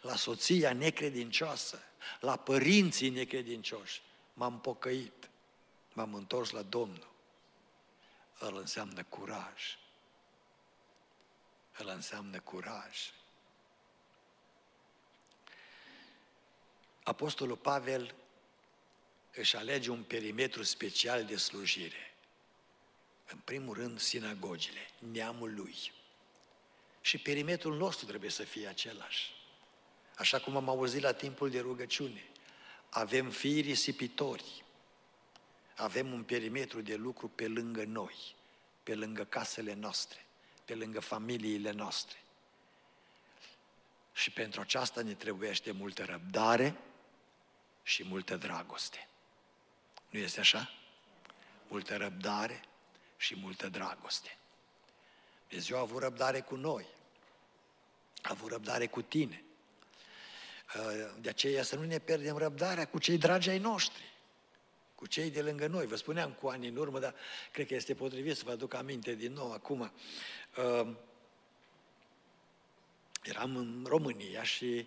la 0.00 0.16
soția 0.16 0.72
necredincioasă, 0.72 1.82
la 2.20 2.36
părinții 2.36 3.08
necredincioși, 3.08 4.02
m-am 4.34 4.60
pocăit, 4.60 5.30
m-am 5.92 6.14
întors 6.14 6.50
la 6.50 6.62
Domnul, 6.62 7.10
îl 8.38 8.56
înseamnă 8.56 9.02
curaj. 9.02 9.76
Îl 11.78 11.88
înseamnă 11.88 12.40
curaj. 12.40 13.12
Apostolul 17.02 17.56
Pavel 17.56 18.14
își 19.34 19.56
alege 19.56 19.90
un 19.90 20.02
perimetru 20.02 20.62
special 20.62 21.24
de 21.24 21.36
slujire. 21.36 22.14
În 23.26 23.38
primul 23.38 23.74
rând, 23.74 24.00
sinagogile, 24.00 24.90
neamul 24.98 25.54
lui. 25.54 25.92
Și 27.00 27.18
perimetrul 27.18 27.76
nostru 27.76 28.06
trebuie 28.06 28.30
să 28.30 28.42
fie 28.42 28.66
același. 28.66 29.30
Așa 30.16 30.40
cum 30.40 30.56
am 30.56 30.68
auzit 30.68 31.02
la 31.02 31.12
timpul 31.12 31.50
de 31.50 31.60
rugăciune. 31.60 32.26
Avem 32.88 33.30
fii 33.30 33.60
risipitori. 33.60 34.64
Avem 35.76 36.12
un 36.12 36.22
perimetru 36.22 36.80
de 36.80 36.94
lucru 36.94 37.28
pe 37.28 37.48
lângă 37.48 37.84
noi, 37.84 38.34
pe 38.82 38.94
lângă 38.94 39.24
casele 39.24 39.74
noastre, 39.74 40.26
pe 40.64 40.74
lângă 40.74 41.00
familiile 41.00 41.70
noastre. 41.70 42.16
Și 44.12 44.30
pentru 44.30 44.60
aceasta 44.60 45.02
ne 45.02 45.14
trebuiește 45.14 45.70
multă 45.70 46.04
răbdare, 46.04 46.76
și 47.82 48.04
multă 48.04 48.36
dragoste. 48.36 49.08
Nu 50.10 50.18
este 50.18 50.40
așa? 50.40 50.70
Multă 51.68 51.96
răbdare 51.96 52.64
și 53.16 53.36
multă 53.36 53.68
dragoste. 53.68 54.36
Dumnezeu 55.48 55.76
a 55.76 55.80
avut 55.80 56.02
răbdare 56.02 56.40
cu 56.40 56.54
noi. 56.54 56.86
A 58.22 58.28
avut 58.30 58.50
răbdare 58.50 58.86
cu 58.86 59.02
tine. 59.02 59.44
De 61.20 61.28
aceea 61.28 61.62
să 61.62 61.76
nu 61.76 61.84
ne 61.84 61.98
pierdem 61.98 62.36
răbdarea 62.36 62.86
cu 62.86 62.98
cei 62.98 63.18
dragi 63.18 63.50
ai 63.50 63.58
noștri, 63.58 64.12
cu 64.94 65.06
cei 65.06 65.30
de 65.30 65.42
lângă 65.42 65.66
noi. 65.66 65.86
Vă 65.86 65.96
spuneam 65.96 66.32
cu 66.32 66.48
ani 66.48 66.68
în 66.68 66.76
urmă, 66.76 66.98
dar 66.98 67.14
cred 67.52 67.66
că 67.66 67.74
este 67.74 67.94
potrivit 67.94 68.36
să 68.36 68.42
vă 68.46 68.50
aduc 68.50 68.74
aminte 68.74 69.14
din 69.14 69.32
nou 69.32 69.52
acum. 69.52 69.92
Eram 73.22 73.56
în 73.56 73.84
România 73.88 74.42
și 74.42 74.86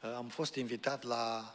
am 0.00 0.28
fost 0.28 0.54
invitat 0.54 1.02
la 1.02 1.54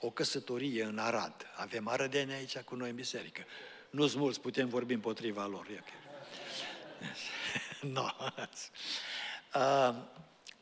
o 0.00 0.10
căsătorie 0.10 0.84
în 0.84 0.98
Arad. 0.98 1.46
Avem 1.56 1.88
arădeni 1.88 2.32
aici 2.32 2.58
cu 2.58 2.74
noi 2.74 2.88
în 2.88 2.96
biserică. 2.96 3.44
Nu-s 3.90 4.14
mulți, 4.14 4.40
putem 4.40 4.68
vorbi 4.68 4.94
împotriva 4.94 5.46
lor. 5.46 5.66
no. 7.80 8.06
uh, 9.54 9.94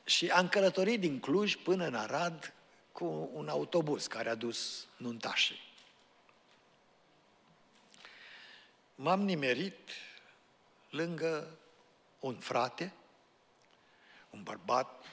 și 0.05 0.29
am 0.29 0.49
călătorit 0.49 1.01
din 1.01 1.21
Cluj 1.21 1.57
până 1.57 1.87
în 1.87 1.95
Arad 1.95 2.53
cu 2.93 3.31
un 3.33 3.49
autobuz 3.49 4.07
care 4.07 4.29
a 4.29 4.35
dus 4.35 4.87
nuntașii. 4.97 5.61
M-am 8.95 9.21
nimerit 9.21 9.91
lângă 10.91 11.59
un 12.21 12.39
frate, 12.39 12.93
un 14.31 14.43
bărbat 14.43 15.05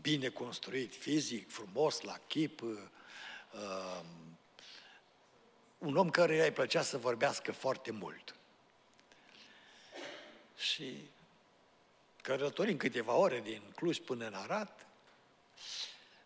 bine 0.00 0.28
construit, 0.28 0.94
fizic, 0.94 1.50
frumos, 1.50 2.00
la 2.00 2.18
chip, 2.26 2.60
uh, 2.60 4.00
un 5.78 5.96
om 5.96 6.10
care 6.10 6.44
îi 6.44 6.52
plăcea 6.52 6.82
să 6.82 6.98
vorbească 6.98 7.52
foarte 7.52 7.90
mult. 7.90 8.34
Și 10.56 11.10
călătorim 12.28 12.76
câteva 12.76 13.12
ore 13.14 13.40
din 13.40 13.62
Cluj 13.74 13.98
până 13.98 14.26
în 14.26 14.34
Arad, 14.34 14.86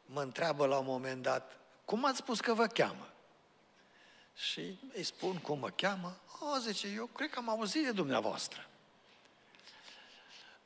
mă 0.06 0.22
întreabă 0.22 0.66
la 0.66 0.78
un 0.78 0.84
moment 0.84 1.22
dat, 1.22 1.58
cum 1.84 2.04
ați 2.04 2.18
spus 2.18 2.40
că 2.40 2.54
vă 2.54 2.66
cheamă? 2.66 3.12
Și 4.34 4.78
îi 4.94 5.02
spun 5.02 5.38
cum 5.38 5.58
mă 5.58 5.70
cheamă. 5.70 6.20
O, 6.40 6.58
zice, 6.58 6.88
eu 6.88 7.06
cred 7.06 7.30
că 7.30 7.38
am 7.38 7.48
auzit 7.48 7.84
de 7.84 7.92
dumneavoastră. 7.92 8.68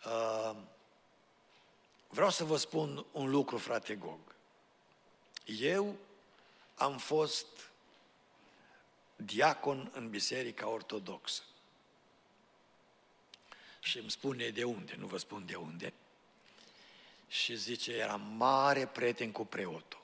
Uh, 0.05 0.57
vreau 2.09 2.31
să 2.31 2.44
vă 2.44 2.57
spun 2.57 3.07
un 3.12 3.31
lucru, 3.31 3.57
frate 3.59 3.94
Gog. 3.94 4.35
Eu 5.44 5.96
am 6.75 6.99
fost 6.99 7.46
diacon 9.16 9.90
în 9.94 10.11
Biserica 10.11 10.68
Ortodoxă. 10.68 11.42
Și 13.87 13.99
îmi 13.99 14.11
spune 14.11 14.49
de 14.49 14.64
unde, 14.64 14.94
nu 14.94 15.07
vă 15.07 15.16
spun 15.16 15.46
de 15.46 15.55
unde. 15.55 15.92
Și 17.29 17.57
zice, 17.57 17.92
era 17.92 18.16
mare 18.16 18.87
prieten 18.87 19.33
cu 19.33 19.44
preotul. 19.44 20.03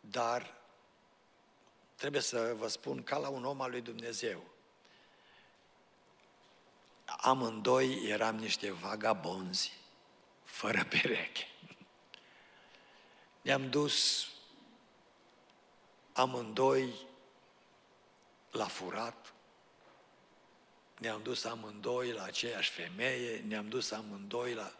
Dar 0.00 0.54
trebuie 1.94 2.20
să 2.20 2.54
vă 2.54 2.68
spun 2.68 3.02
ca 3.02 3.16
la 3.16 3.28
un 3.28 3.44
om 3.44 3.60
al 3.60 3.70
lui 3.70 3.80
Dumnezeu. 3.80 4.44
Amândoi 7.04 8.08
eram 8.08 8.36
niște 8.36 8.70
vagabonzi, 8.70 9.72
fără 10.44 10.84
pereche. 10.84 11.46
Ne-am 13.42 13.70
dus 13.70 14.28
amândoi 16.12 16.94
la 18.50 18.66
furat, 18.66 19.32
ne-am 20.98 21.22
dus 21.22 21.44
amândoi 21.44 22.12
la 22.12 22.22
aceeași 22.22 22.70
femeie, 22.70 23.44
ne-am 23.46 23.68
dus 23.68 23.90
amândoi 23.90 24.54
la... 24.54 24.72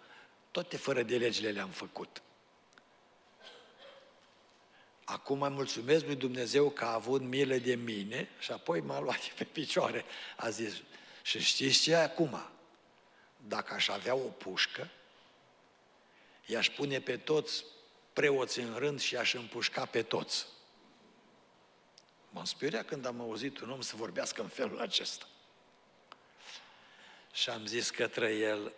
Toate 0.51 0.77
fără 0.77 1.03
de 1.03 1.17
legile 1.17 1.51
le-am 1.51 1.71
făcut. 1.71 2.23
Acum 5.05 5.43
îi 5.43 5.51
mulțumesc 5.51 6.05
lui 6.05 6.17
Dumnezeu 6.17 6.71
că 6.71 6.85
a 6.85 6.93
avut 6.93 7.23
milă 7.23 7.57
de 7.57 7.75
mine 7.75 8.29
și 8.39 8.53
apoi 8.53 8.81
m-a 8.81 9.01
luat 9.01 9.29
pe 9.29 9.45
picioare. 9.45 10.05
A 10.37 10.51
zis, 10.51 10.75
și 11.23 11.41
știți 11.41 11.81
ce 11.81 11.95
acum? 11.95 12.49
Dacă 13.37 13.75
aș 13.75 13.89
avea 13.89 14.15
o 14.15 14.29
pușcă, 14.29 14.91
i-aș 16.47 16.71
pune 16.71 17.01
pe 17.01 17.17
toți 17.17 17.65
preoți 18.13 18.61
în 18.61 18.75
rând 18.75 19.01
și 19.01 19.17
aș 19.17 19.35
împușca 19.35 19.85
pe 19.85 20.03
toți. 20.03 20.47
M-am 22.31 22.45
speriat 22.45 22.87
când 22.87 23.07
am 23.07 23.21
auzit 23.21 23.61
un 23.61 23.71
om 23.71 23.81
să 23.81 23.97
vorbească 23.97 24.43
în 24.43 24.49
felul 24.49 24.81
acesta. 24.81 25.27
Și 27.33 27.51
am 27.51 27.67
zis 27.67 27.91
către 27.91 28.35
el, 28.35 28.73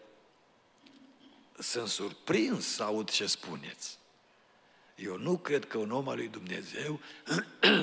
sunt 1.58 1.88
surprins 1.88 2.66
să 2.66 2.82
aud 2.82 3.10
ce 3.10 3.26
spuneți. 3.26 3.98
Eu 4.94 5.16
nu 5.16 5.38
cred 5.38 5.66
că 5.66 5.78
un 5.78 5.90
om 5.90 6.08
al 6.08 6.16
lui 6.16 6.28
Dumnezeu 6.28 7.00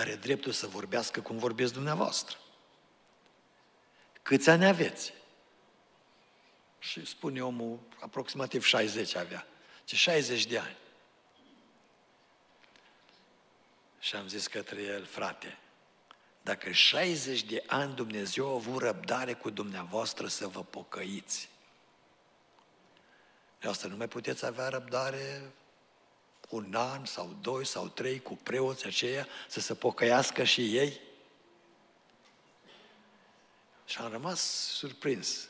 are 0.00 0.14
dreptul 0.14 0.52
să 0.52 0.66
vorbească 0.66 1.20
cum 1.20 1.38
vorbesc 1.38 1.72
dumneavoastră. 1.72 2.36
Câți 4.22 4.50
ani 4.50 4.66
aveți? 4.66 5.12
Și 6.78 7.06
spune 7.06 7.44
omul, 7.44 7.80
aproximativ 8.00 8.64
60 8.64 9.14
avea 9.14 9.46
ce 9.88 9.96
60 9.96 10.46
de 10.46 10.58
ani. 10.58 10.76
Și 13.98 14.16
am 14.16 14.28
zis 14.28 14.46
către 14.46 14.82
el, 14.82 15.04
frate, 15.04 15.58
dacă 16.48 16.70
60 16.70 17.42
de 17.42 17.64
ani 17.66 17.94
Dumnezeu 17.94 18.50
a 18.50 18.54
avut 18.54 18.82
răbdare 18.82 19.34
cu 19.34 19.50
dumneavoastră 19.50 20.28
să 20.28 20.46
vă 20.46 20.64
pocăiți, 20.64 21.48
de 23.60 23.68
asta 23.68 23.88
nu 23.88 23.96
mai 23.96 24.08
puteți 24.08 24.46
avea 24.46 24.68
răbdare 24.68 25.50
un 26.48 26.74
an 26.74 27.04
sau 27.04 27.36
doi 27.40 27.66
sau 27.66 27.88
trei 27.88 28.20
cu 28.20 28.36
preoții 28.36 28.86
aceia 28.86 29.26
să 29.48 29.60
se 29.60 29.74
pocăiască 29.74 30.44
și 30.44 30.76
ei? 30.76 31.00
Și 33.86 33.98
am 33.98 34.10
rămas 34.10 34.40
surprins 34.74 35.48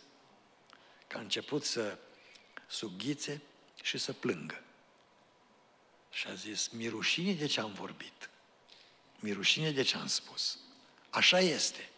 că 1.06 1.16
a 1.16 1.20
început 1.20 1.64
să 1.64 1.98
sughițe 2.66 3.42
și 3.82 3.98
să 3.98 4.12
plângă. 4.12 4.62
Și 6.10 6.26
a 6.26 6.34
zis, 6.34 6.68
mirușine 6.68 7.32
de 7.32 7.46
ce 7.46 7.60
am 7.60 7.72
vorbit. 7.72 8.30
Mirușine 9.18 9.70
de 9.70 9.82
ce 9.82 9.96
am 9.96 10.06
spus. 10.06 10.58
Așa 11.10 11.38
este. 11.38 11.88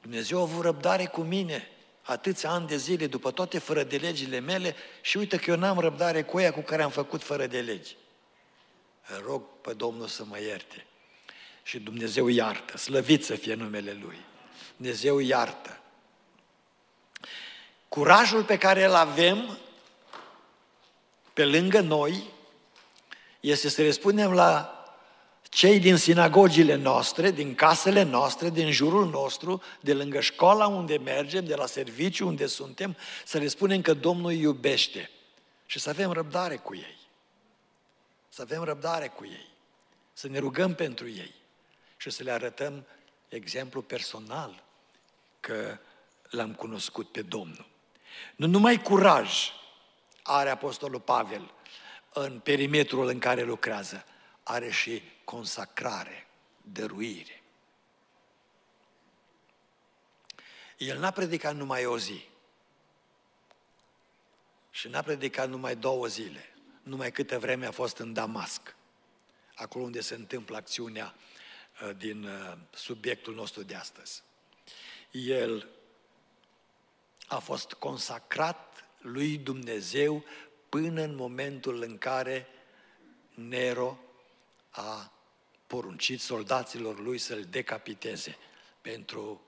Dumnezeu 0.00 0.38
a 0.38 0.42
avut 0.42 0.62
răbdare 0.62 1.06
cu 1.06 1.20
mine 1.20 1.68
atâția 2.02 2.50
ani 2.50 2.66
de 2.66 2.76
zile, 2.76 3.06
după 3.06 3.30
toate 3.30 3.58
fără 3.58 3.82
de 3.82 3.96
legile 3.96 4.38
mele 4.38 4.76
și 5.00 5.16
uite 5.16 5.36
că 5.36 5.50
eu 5.50 5.56
n-am 5.56 5.78
răbdare 5.78 6.22
cu 6.22 6.40
ea 6.40 6.52
cu 6.52 6.60
care 6.60 6.82
am 6.82 6.90
făcut 6.90 7.22
fără 7.22 7.46
de 7.46 7.60
legi. 7.60 7.96
Îl 9.08 9.22
rog 9.26 9.42
pe 9.60 9.72
Domnul 9.72 10.06
să 10.06 10.24
mă 10.24 10.40
ierte. 10.40 10.86
Și 11.62 11.78
Dumnezeu 11.78 12.28
iartă, 12.28 12.76
slăvit 12.76 13.24
să 13.24 13.34
fie 13.34 13.54
numele 13.54 13.98
Lui. 14.02 14.18
Dumnezeu 14.76 15.18
iartă. 15.18 15.80
Curajul 17.88 18.44
pe 18.44 18.58
care 18.58 18.84
îl 18.84 18.94
avem 18.94 19.58
pe 21.32 21.44
lângă 21.44 21.80
noi 21.80 22.22
este 23.40 23.68
să 23.68 23.82
răspundem 23.82 24.32
la 24.32 24.77
cei 25.48 25.78
din 25.78 25.96
sinagogile 25.96 26.74
noastre, 26.74 27.30
din 27.30 27.54
casele 27.54 28.02
noastre, 28.02 28.50
din 28.50 28.70
jurul 28.70 29.08
nostru, 29.08 29.62
de 29.80 29.94
lângă 29.94 30.20
școala 30.20 30.66
unde 30.66 30.96
mergem, 30.98 31.44
de 31.44 31.54
la 31.54 31.66
serviciu 31.66 32.26
unde 32.26 32.46
suntem, 32.46 32.96
să 33.24 33.38
le 33.38 33.48
spunem 33.48 33.80
că 33.80 33.94
Domnul 33.94 34.30
îi 34.30 34.40
iubește 34.40 35.10
și 35.66 35.78
să 35.78 35.88
avem 35.88 36.10
răbdare 36.10 36.56
cu 36.56 36.74
ei. 36.74 36.98
Să 38.28 38.42
avem 38.42 38.62
răbdare 38.62 39.06
cu 39.08 39.24
ei. 39.24 39.48
Să 40.12 40.28
ne 40.28 40.38
rugăm 40.38 40.74
pentru 40.74 41.08
ei 41.08 41.34
și 41.96 42.10
să 42.10 42.22
le 42.22 42.30
arătăm 42.30 42.86
exemplu 43.28 43.82
personal 43.82 44.62
că 45.40 45.78
l-am 46.30 46.54
cunoscut 46.54 47.12
pe 47.12 47.22
Domnul. 47.22 47.66
Nu 48.36 48.46
numai 48.46 48.82
curaj 48.82 49.52
are 50.22 50.50
Apostolul 50.50 51.00
Pavel 51.00 51.52
în 52.12 52.38
perimetrul 52.38 53.08
în 53.08 53.18
care 53.18 53.42
lucrează, 53.42 54.04
are 54.42 54.70
și 54.70 55.02
consacrare, 55.28 56.26
dăruire. 56.62 57.42
El 60.76 60.98
n-a 60.98 61.10
predicat 61.10 61.54
numai 61.54 61.86
o 61.86 61.98
zi 61.98 62.28
și 64.70 64.88
n-a 64.88 65.02
predicat 65.02 65.48
numai 65.48 65.76
două 65.76 66.06
zile, 66.06 66.54
numai 66.82 67.12
câte 67.12 67.36
vreme 67.36 67.66
a 67.66 67.70
fost 67.70 67.98
în 67.98 68.12
Damasc, 68.12 68.74
acolo 69.54 69.84
unde 69.84 70.00
se 70.00 70.14
întâmplă 70.14 70.56
acțiunea 70.56 71.14
uh, 71.82 71.96
din 71.96 72.24
uh, 72.24 72.56
subiectul 72.74 73.34
nostru 73.34 73.62
de 73.62 73.74
astăzi. 73.74 74.22
El 75.10 75.68
a 77.26 77.38
fost 77.38 77.72
consacrat 77.72 78.84
lui 79.00 79.38
Dumnezeu 79.38 80.24
până 80.68 81.02
în 81.02 81.14
momentul 81.14 81.82
în 81.82 81.98
care 81.98 82.46
Nero 83.34 83.98
a 84.70 85.12
poruncit 85.68 86.20
soldaților 86.20 86.98
lui 86.98 87.18
să-l 87.18 87.42
decapiteze 87.42 88.36
pentru 88.80 89.42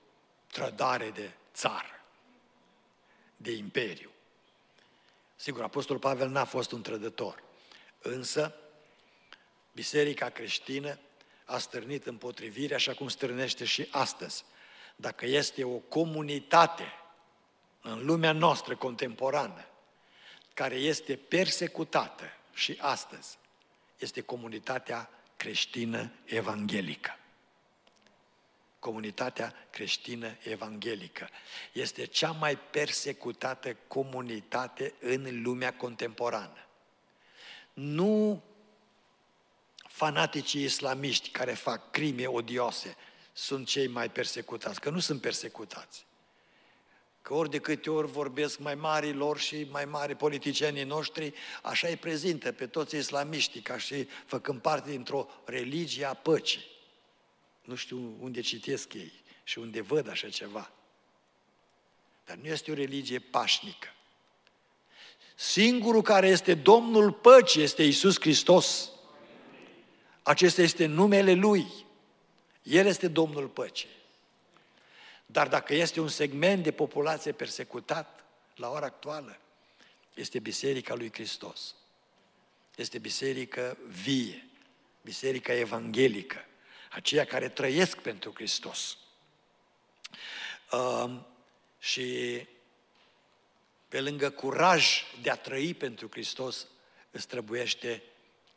trădare 0.51 1.09
de 1.09 1.31
țară, 1.53 2.03
de 3.37 3.51
imperiu. 3.51 4.09
Sigur, 5.35 5.63
Apostolul 5.63 6.01
Pavel 6.01 6.29
n-a 6.29 6.45
fost 6.45 6.71
un 6.71 6.81
trădător, 6.81 7.43
însă 8.01 8.55
Biserica 9.73 10.29
creștină 10.29 10.99
a 11.45 11.57
stârnit 11.57 12.05
împotrivire, 12.05 12.75
așa 12.75 12.93
cum 12.93 13.07
stârnește 13.07 13.65
și 13.65 13.87
astăzi. 13.91 14.43
Dacă 14.95 15.25
este 15.25 15.63
o 15.63 15.77
comunitate 15.77 16.93
în 17.81 18.05
lumea 18.05 18.31
noastră 18.31 18.75
contemporană 18.75 19.65
care 20.53 20.75
este 20.75 21.15
persecutată 21.15 22.23
și 22.53 22.77
astăzi, 22.79 23.37
este 23.97 24.21
comunitatea 24.21 25.09
creștină 25.41 26.11
evanghelică. 26.25 27.17
Comunitatea 28.79 29.53
creștină 29.69 30.37
evanghelică 30.39 31.29
este 31.71 32.05
cea 32.05 32.31
mai 32.31 32.57
persecutată 32.57 33.77
comunitate 33.87 34.93
în 34.99 35.41
lumea 35.41 35.73
contemporană. 35.73 36.67
Nu 37.73 38.43
fanaticii 39.87 40.63
islamiști 40.63 41.29
care 41.29 41.53
fac 41.53 41.91
crime 41.91 42.25
odioase 42.25 42.95
sunt 43.33 43.67
cei 43.67 43.87
mai 43.87 44.09
persecutați, 44.09 44.79
că 44.79 44.89
nu 44.89 44.99
sunt 44.99 45.21
persecutați. 45.21 46.05
Că 47.21 47.33
ori 47.33 47.49
de 47.49 47.59
câte 47.59 47.89
ori 47.89 48.07
vorbesc 48.07 48.59
mai 48.59 48.75
mari 48.75 49.13
lor 49.13 49.39
și 49.39 49.67
mai 49.69 49.85
mari 49.85 50.15
politicienii 50.15 50.83
noștri, 50.83 51.33
așa 51.61 51.87
îi 51.87 51.95
prezintă 51.95 52.51
pe 52.51 52.67
toți 52.67 52.95
islamiștii, 52.95 53.61
ca 53.61 53.77
și 53.77 54.07
făcând 54.25 54.61
parte 54.61 54.89
dintr-o 54.89 55.27
religie 55.45 56.05
a 56.05 56.13
păcii. 56.13 56.65
Nu 57.61 57.75
știu 57.75 58.15
unde 58.19 58.41
citesc 58.41 58.93
ei 58.93 59.11
și 59.43 59.59
unde 59.59 59.81
văd 59.81 60.09
așa 60.09 60.29
ceva. 60.29 60.71
Dar 62.25 62.37
nu 62.37 62.47
este 62.47 62.71
o 62.71 62.73
religie 62.73 63.19
pașnică. 63.19 63.87
Singurul 65.35 66.01
care 66.01 66.27
este 66.27 66.53
Domnul 66.53 67.11
păcii 67.11 67.61
este 67.61 67.83
Isus 67.83 68.19
Hristos. 68.19 68.89
Acesta 70.23 70.61
este 70.61 70.85
numele 70.85 71.33
Lui. 71.33 71.67
El 72.63 72.85
este 72.85 73.07
Domnul 73.07 73.47
păcii. 73.47 73.89
Dar 75.31 75.47
dacă 75.47 75.73
este 75.73 75.99
un 75.99 76.07
segment 76.07 76.63
de 76.63 76.71
populație 76.71 77.31
persecutat 77.31 78.23
la 78.55 78.69
ora 78.69 78.85
actuală, 78.85 79.39
este 80.13 80.39
Biserica 80.39 80.93
lui 80.93 81.11
Hristos. 81.13 81.75
Este 82.75 82.99
biserică 82.99 83.77
vie, 83.87 84.47
biserica 85.01 85.53
evanghelică, 85.53 86.45
aceia 86.89 87.25
care 87.25 87.49
trăiesc 87.49 87.97
pentru 87.97 88.31
Hristos. 88.33 88.97
Uh, 90.71 91.19
și 91.79 92.47
pe 93.87 94.01
lângă 94.01 94.29
curaj 94.29 95.03
de 95.21 95.29
a 95.29 95.35
trăi 95.35 95.73
pentru 95.73 96.07
Hristos, 96.11 96.67
îți 97.11 97.27
trebuiește 97.27 98.03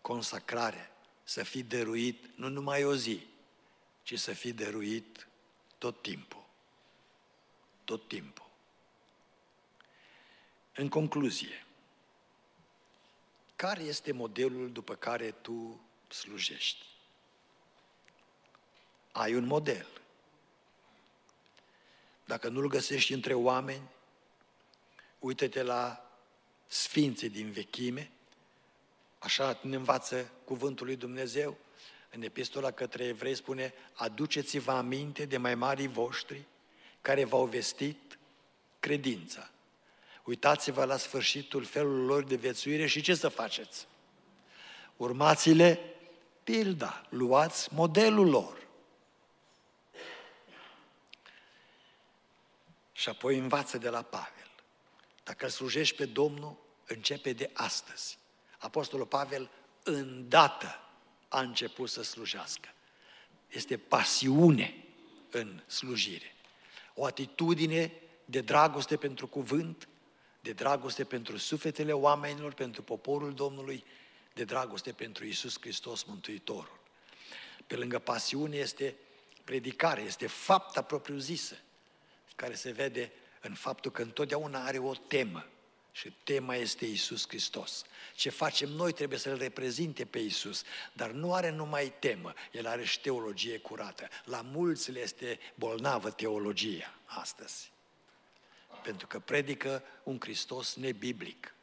consacrare, 0.01 0.91
să 1.25 1.43
fii 1.43 1.63
dăruit 1.63 2.25
nu 2.37 2.49
numai 2.49 2.85
o 2.85 2.95
zi, 2.95 3.27
ci 4.03 4.19
să 4.19 4.33
fii 4.33 4.53
dăruit 4.53 5.29
tot 5.79 6.03
timpul 6.03 6.44
tot 7.85 8.09
timpul. 8.09 8.51
În 10.75 10.89
concluzie, 10.89 11.67
care 13.57 13.83
este 13.83 14.13
modelul 14.13 14.73
după 14.73 14.95
care 14.95 15.31
tu 15.31 15.81
slujești? 16.09 16.85
Ai 19.13 19.35
un 19.35 19.45
model. 19.45 19.87
Dacă 22.25 22.49
nu-l 22.49 22.69
găsești 22.69 23.13
între 23.13 23.35
oameni, 23.35 23.89
uită-te 25.19 25.63
la 25.63 26.11
sfinții 26.67 27.29
din 27.29 27.51
vechime, 27.51 28.11
așa 29.19 29.61
ne 29.63 29.77
învață 29.77 30.31
cuvântul 30.45 30.87
lui 30.87 30.97
Dumnezeu. 30.97 31.57
În 32.11 32.23
epistola 32.23 32.71
către 32.71 33.05
evrei 33.05 33.35
spune, 33.35 33.75
aduceți-vă 33.95 34.73
aminte 34.73 35.25
de 35.25 35.37
mai 35.37 35.55
marii 35.55 35.87
voștri 35.87 36.45
care 37.05 37.25
v-au 37.25 37.45
vestit 37.45 38.19
credința. 38.81 39.51
Uitați-vă 40.25 40.85
la 40.85 40.97
sfârșitul 40.97 41.65
felului 41.65 42.07
lor 42.07 42.25
de 42.25 42.37
viețuire 42.37 42.87
și 42.87 43.01
ce 43.01 43.15
să 43.15 43.29
faceți? 43.29 43.87
Urmați-le 44.97 45.81
pilda, 46.45 47.07
luați 47.09 47.75
modelul 47.75 48.29
lor. 48.29 48.67
Și 52.93 53.09
apoi 53.09 53.39
învață 53.39 53.79
de 53.79 53.89
la 53.89 54.03
Pavel. 54.03 54.51
Dacă 55.25 55.45
îl 55.45 55.51
slujești 55.51 55.97
pe 55.97 56.05
Domnul, 56.05 56.57
începe 56.87 57.33
de 57.33 57.51
astăzi. 57.53 58.19
Apostolul 58.59 59.07
Pavel 59.07 59.51
îndată 59.83 60.81
a 61.29 61.41
început 61.41 61.91
să 61.91 62.03
slujească. 62.03 62.69
Este 63.49 63.79
pasiune 63.79 64.85
în 65.31 65.63
slujire 65.67 66.34
o 66.95 67.05
atitudine 67.05 67.93
de 68.25 68.41
dragoste 68.41 68.97
pentru 68.97 69.27
cuvânt, 69.27 69.89
de 70.41 70.53
dragoste 70.53 71.05
pentru 71.05 71.37
sufletele 71.37 71.93
oamenilor, 71.93 72.53
pentru 72.53 72.83
poporul 72.83 73.35
Domnului, 73.35 73.85
de 74.35 74.45
dragoste 74.45 74.93
pentru 74.93 75.25
Isus 75.25 75.61
Hristos 75.61 76.05
Mântuitorul. 76.05 76.79
Pe 77.67 77.77
lângă 77.77 77.99
pasiune 77.99 78.57
este 78.57 78.97
predicare, 79.45 80.03
este 80.03 80.27
fapta 80.27 80.83
propriu-zisă, 80.83 81.57
care 82.37 82.55
se 82.55 82.71
vede 82.71 83.13
în 83.41 83.55
faptul 83.55 83.91
că 83.91 84.03
întotdeauna 84.03 84.65
are 84.65 84.79
o 84.79 84.95
temă. 84.95 85.47
Și 85.97 86.13
tema 86.25 86.55
este 86.55 86.85
Isus 86.85 87.29
Hristos. 87.29 87.85
Ce 88.15 88.31
facem 88.31 88.69
noi 88.69 88.93
trebuie 88.93 89.19
să-L 89.19 89.37
reprezinte 89.37 90.05
pe 90.05 90.19
Isus, 90.19 90.63
dar 90.93 91.11
nu 91.11 91.35
are 91.35 91.51
numai 91.51 91.93
temă, 91.99 92.33
El 92.53 92.67
are 92.67 92.85
și 92.85 93.01
teologie 93.01 93.59
curată. 93.59 94.09
La 94.25 94.41
mulți 94.41 94.91
le 94.91 95.01
este 95.01 95.39
bolnavă 95.55 96.11
teologia 96.11 96.95
astăzi. 97.05 97.73
Pentru 98.83 99.07
că 99.07 99.19
predică 99.19 99.83
un 100.03 100.19
Hristos 100.21 100.75
nebiblic. 100.75 101.55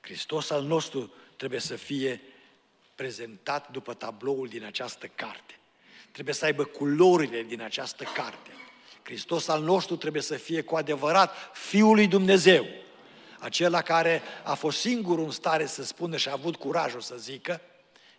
Hristos 0.00 0.50
al 0.50 0.62
nostru 0.62 1.12
trebuie 1.36 1.60
să 1.60 1.76
fie 1.76 2.20
prezentat 2.94 3.70
după 3.70 3.94
tabloul 3.94 4.48
din 4.48 4.64
această 4.64 5.06
carte. 5.06 5.58
Trebuie 6.12 6.34
să 6.34 6.44
aibă 6.44 6.64
culorile 6.64 7.42
din 7.42 7.60
această 7.60 8.04
carte 8.04 8.50
Hristos 9.04 9.48
al 9.48 9.62
nostru 9.62 9.96
trebuie 9.96 10.22
să 10.22 10.34
fie 10.34 10.62
cu 10.62 10.76
adevărat 10.76 11.34
Fiul 11.52 11.94
lui 11.94 12.06
Dumnezeu. 12.06 12.66
Acela 13.38 13.82
care 13.82 14.22
a 14.42 14.54
fost 14.54 14.78
singurul 14.78 15.24
în 15.24 15.30
stare 15.30 15.66
să 15.66 15.84
spună 15.84 16.16
și 16.16 16.28
a 16.28 16.32
avut 16.32 16.56
curajul 16.56 17.00
să 17.00 17.16
zică, 17.16 17.60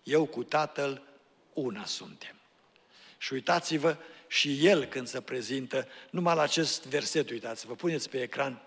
eu 0.03 0.25
cu 0.25 0.43
Tatăl 0.43 1.01
una 1.53 1.85
suntem. 1.85 2.35
Și 3.17 3.33
uitați-vă, 3.33 3.97
și 4.27 4.67
el 4.67 4.85
când 4.85 5.07
se 5.07 5.21
prezintă, 5.21 5.87
numai 6.09 6.35
la 6.35 6.41
acest 6.41 6.85
verset, 6.85 7.29
uitați-vă, 7.29 7.75
puneți 7.75 8.09
pe 8.09 8.21
ecran, 8.21 8.61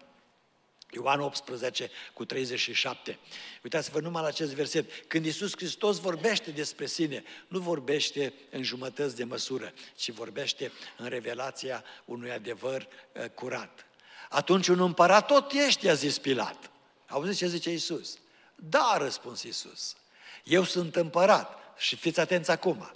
Ioan 1.02 1.20
18 1.20 1.90
cu 2.12 2.24
37. 2.24 3.18
Uitați-vă 3.62 4.00
numai 4.00 4.22
la 4.22 4.28
acest 4.28 4.52
verset. 4.52 4.90
Când 5.06 5.24
Iisus 5.24 5.52
Hristos 5.56 5.98
vorbește 5.98 6.50
despre 6.50 6.86
sine, 6.86 7.22
nu 7.48 7.58
vorbește 7.58 8.32
în 8.50 8.62
jumătăți 8.62 9.16
de 9.16 9.24
măsură, 9.24 9.72
ci 9.96 10.10
vorbește 10.10 10.72
în 10.96 11.08
revelația 11.08 11.84
unui 12.04 12.30
adevăr 12.30 12.88
uh, 13.12 13.24
curat. 13.34 13.86
Atunci 14.28 14.68
un 14.68 14.80
împărat 14.80 15.26
tot 15.26 15.52
ești, 15.52 15.88
a 15.88 15.94
zis 15.94 16.18
Pilat. 16.18 16.70
Auziți 17.08 17.38
ce 17.38 17.46
zice 17.46 17.70
Iisus? 17.70 18.18
Da, 18.54 18.82
a 18.82 18.96
răspuns 18.96 19.42
Iisus. 19.42 19.96
Eu 20.44 20.64
sunt 20.64 20.96
împărat. 20.96 21.58
Și 21.76 21.96
fiți 21.96 22.20
atenți 22.20 22.50
acum. 22.50 22.90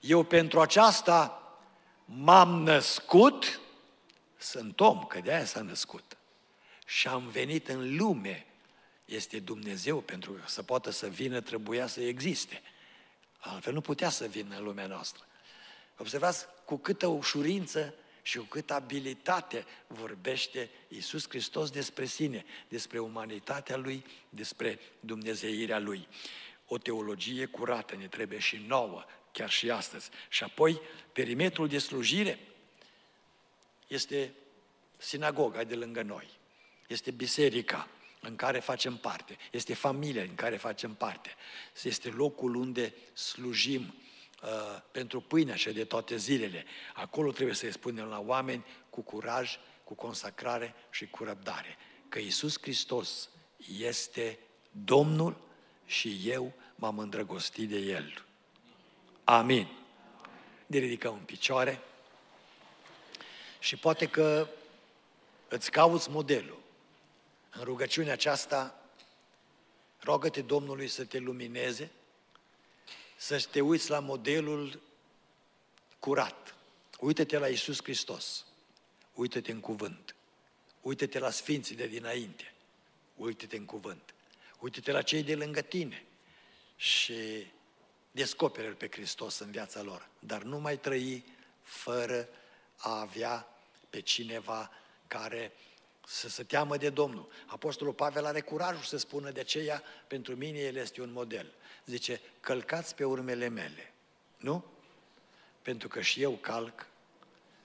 Eu 0.00 0.22
pentru 0.22 0.60
aceasta 0.60 1.42
m-am 2.04 2.62
născut, 2.62 3.60
sunt 4.38 4.80
om, 4.80 5.04
că 5.04 5.20
de 5.20 5.32
aia 5.32 5.44
s-a 5.44 5.60
născut. 5.60 6.07
Și 6.88 7.08
am 7.08 7.26
venit 7.26 7.68
în 7.68 7.96
lume. 7.96 8.46
Este 9.04 9.38
Dumnezeu, 9.38 10.00
pentru 10.00 10.32
că 10.32 10.42
să 10.46 10.62
poată 10.62 10.90
să 10.90 11.08
vină, 11.08 11.40
trebuia 11.40 11.86
să 11.86 12.00
existe. 12.00 12.62
Altfel 13.38 13.72
nu 13.72 13.80
putea 13.80 14.08
să 14.08 14.26
vină 14.26 14.56
în 14.56 14.64
lumea 14.64 14.86
noastră. 14.86 15.26
Observați 15.96 16.46
cu 16.64 16.76
câtă 16.76 17.06
ușurință 17.06 17.94
și 18.22 18.38
cu 18.38 18.44
câtă 18.44 18.74
abilitate 18.74 19.64
vorbește 19.86 20.70
Iisus 20.88 21.28
Hristos 21.28 21.70
despre 21.70 22.04
sine, 22.04 22.44
despre 22.68 22.98
umanitatea 22.98 23.76
Lui, 23.76 24.04
despre 24.28 24.78
Dumnezeirea 25.00 25.78
Lui. 25.78 26.08
O 26.66 26.78
teologie 26.78 27.46
curată 27.46 27.94
ne 27.94 28.06
trebuie 28.06 28.38
și 28.38 28.64
nouă, 28.66 29.04
chiar 29.32 29.50
și 29.50 29.70
astăzi. 29.70 30.10
Și 30.28 30.44
apoi, 30.44 30.80
perimetrul 31.12 31.68
de 31.68 31.78
slujire 31.78 32.38
este 33.86 34.32
sinagoga 34.96 35.64
de 35.64 35.74
lângă 35.74 36.02
noi, 36.02 36.37
este 36.88 37.10
biserica 37.10 37.88
în 38.20 38.36
care 38.36 38.58
facem 38.58 38.96
parte, 38.96 39.36
este 39.50 39.74
familia 39.74 40.22
în 40.22 40.34
care 40.34 40.56
facem 40.56 40.94
parte, 40.94 41.34
este 41.82 42.08
locul 42.08 42.54
unde 42.54 42.94
slujim 43.12 43.94
uh, 44.42 44.48
pentru 44.90 45.20
pâinea 45.20 45.54
și 45.54 45.72
de 45.72 45.84
toate 45.84 46.16
zilele. 46.16 46.64
Acolo 46.94 47.32
trebuie 47.32 47.54
să-i 47.54 47.72
spunem 47.72 48.04
la 48.04 48.20
oameni 48.26 48.64
cu 48.90 49.00
curaj, 49.00 49.58
cu 49.84 49.94
consacrare 49.94 50.74
și 50.90 51.06
cu 51.06 51.24
răbdare, 51.24 51.76
că 52.08 52.18
Iisus 52.18 52.58
Hristos 52.60 53.28
este 53.78 54.38
Domnul 54.70 55.36
și 55.86 56.20
eu 56.24 56.52
m-am 56.74 56.98
îndrăgostit 56.98 57.68
de 57.68 57.78
El. 57.78 58.24
Amin. 59.24 59.68
Ne 60.66 60.78
ridicăm 60.78 61.14
în 61.14 61.24
picioare 61.24 61.80
și 63.58 63.76
poate 63.76 64.06
că 64.06 64.48
îți 65.48 65.70
cauți 65.70 66.10
modelul. 66.10 66.58
În 67.58 67.64
rugăciunea 67.64 68.12
aceasta, 68.12 68.80
rogă-te 70.00 70.42
Domnului 70.42 70.88
să 70.88 71.04
te 71.04 71.18
lumineze, 71.18 71.90
să 73.16 73.46
te 73.50 73.60
uiți 73.60 73.90
la 73.90 73.98
modelul 73.98 74.80
curat. 75.98 76.54
Uită-te 77.00 77.38
la 77.38 77.48
Isus 77.48 77.82
Hristos. 77.82 78.44
Uită-te 79.14 79.52
în 79.52 79.60
cuvânt. 79.60 80.14
Uită-te 80.80 81.18
la 81.18 81.30
sfinții 81.30 81.76
de 81.76 81.86
dinainte. 81.86 82.52
Uită-te 83.16 83.56
în 83.56 83.64
cuvânt. 83.64 84.14
Uită-te 84.58 84.92
la 84.92 85.02
cei 85.02 85.22
de 85.22 85.34
lângă 85.34 85.60
tine. 85.60 86.04
Și 86.76 87.46
descoperă 88.10 88.74
pe 88.74 88.88
Hristos 88.90 89.38
în 89.38 89.50
viața 89.50 89.82
lor, 89.82 90.08
dar 90.18 90.42
nu 90.42 90.58
mai 90.58 90.78
trăi 90.78 91.24
fără 91.62 92.28
a 92.76 93.00
avea 93.00 93.48
pe 93.90 94.00
cineva 94.00 94.70
care 95.06 95.52
să 96.10 96.28
se 96.28 96.42
teamă 96.42 96.76
de 96.76 96.90
Domnul. 96.90 97.28
Apostolul 97.46 97.92
Pavel 97.92 98.24
are 98.24 98.40
curajul 98.40 98.82
să 98.82 98.96
spună 98.96 99.30
de 99.30 99.40
aceea, 99.40 99.82
pentru 100.06 100.36
mine 100.36 100.58
el 100.58 100.76
este 100.76 101.00
un 101.00 101.12
model. 101.12 101.52
Zice, 101.86 102.20
călcați 102.40 102.94
pe 102.94 103.04
urmele 103.04 103.48
mele. 103.48 103.92
Nu? 104.36 104.64
Pentru 105.62 105.88
că 105.88 106.00
și 106.00 106.22
eu 106.22 106.32
calc 106.32 106.86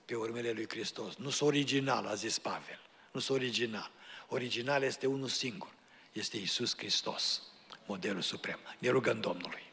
pe 0.04 0.14
urmele 0.14 0.50
lui 0.50 0.68
Hristos. 0.68 1.14
Nu 1.14 1.30
sunt 1.30 1.48
original, 1.48 2.06
a 2.06 2.14
zis 2.14 2.38
Pavel. 2.38 2.80
Nu 3.12 3.20
sunt 3.20 3.38
original. 3.38 3.90
Original 4.28 4.82
este 4.82 5.06
unul 5.06 5.28
singur. 5.28 5.74
Este 6.12 6.36
Isus 6.36 6.76
Hristos, 6.76 7.42
modelul 7.86 8.22
suprem. 8.22 8.58
Ne 8.78 8.88
rugăm 8.88 9.20
Domnului. 9.20 9.63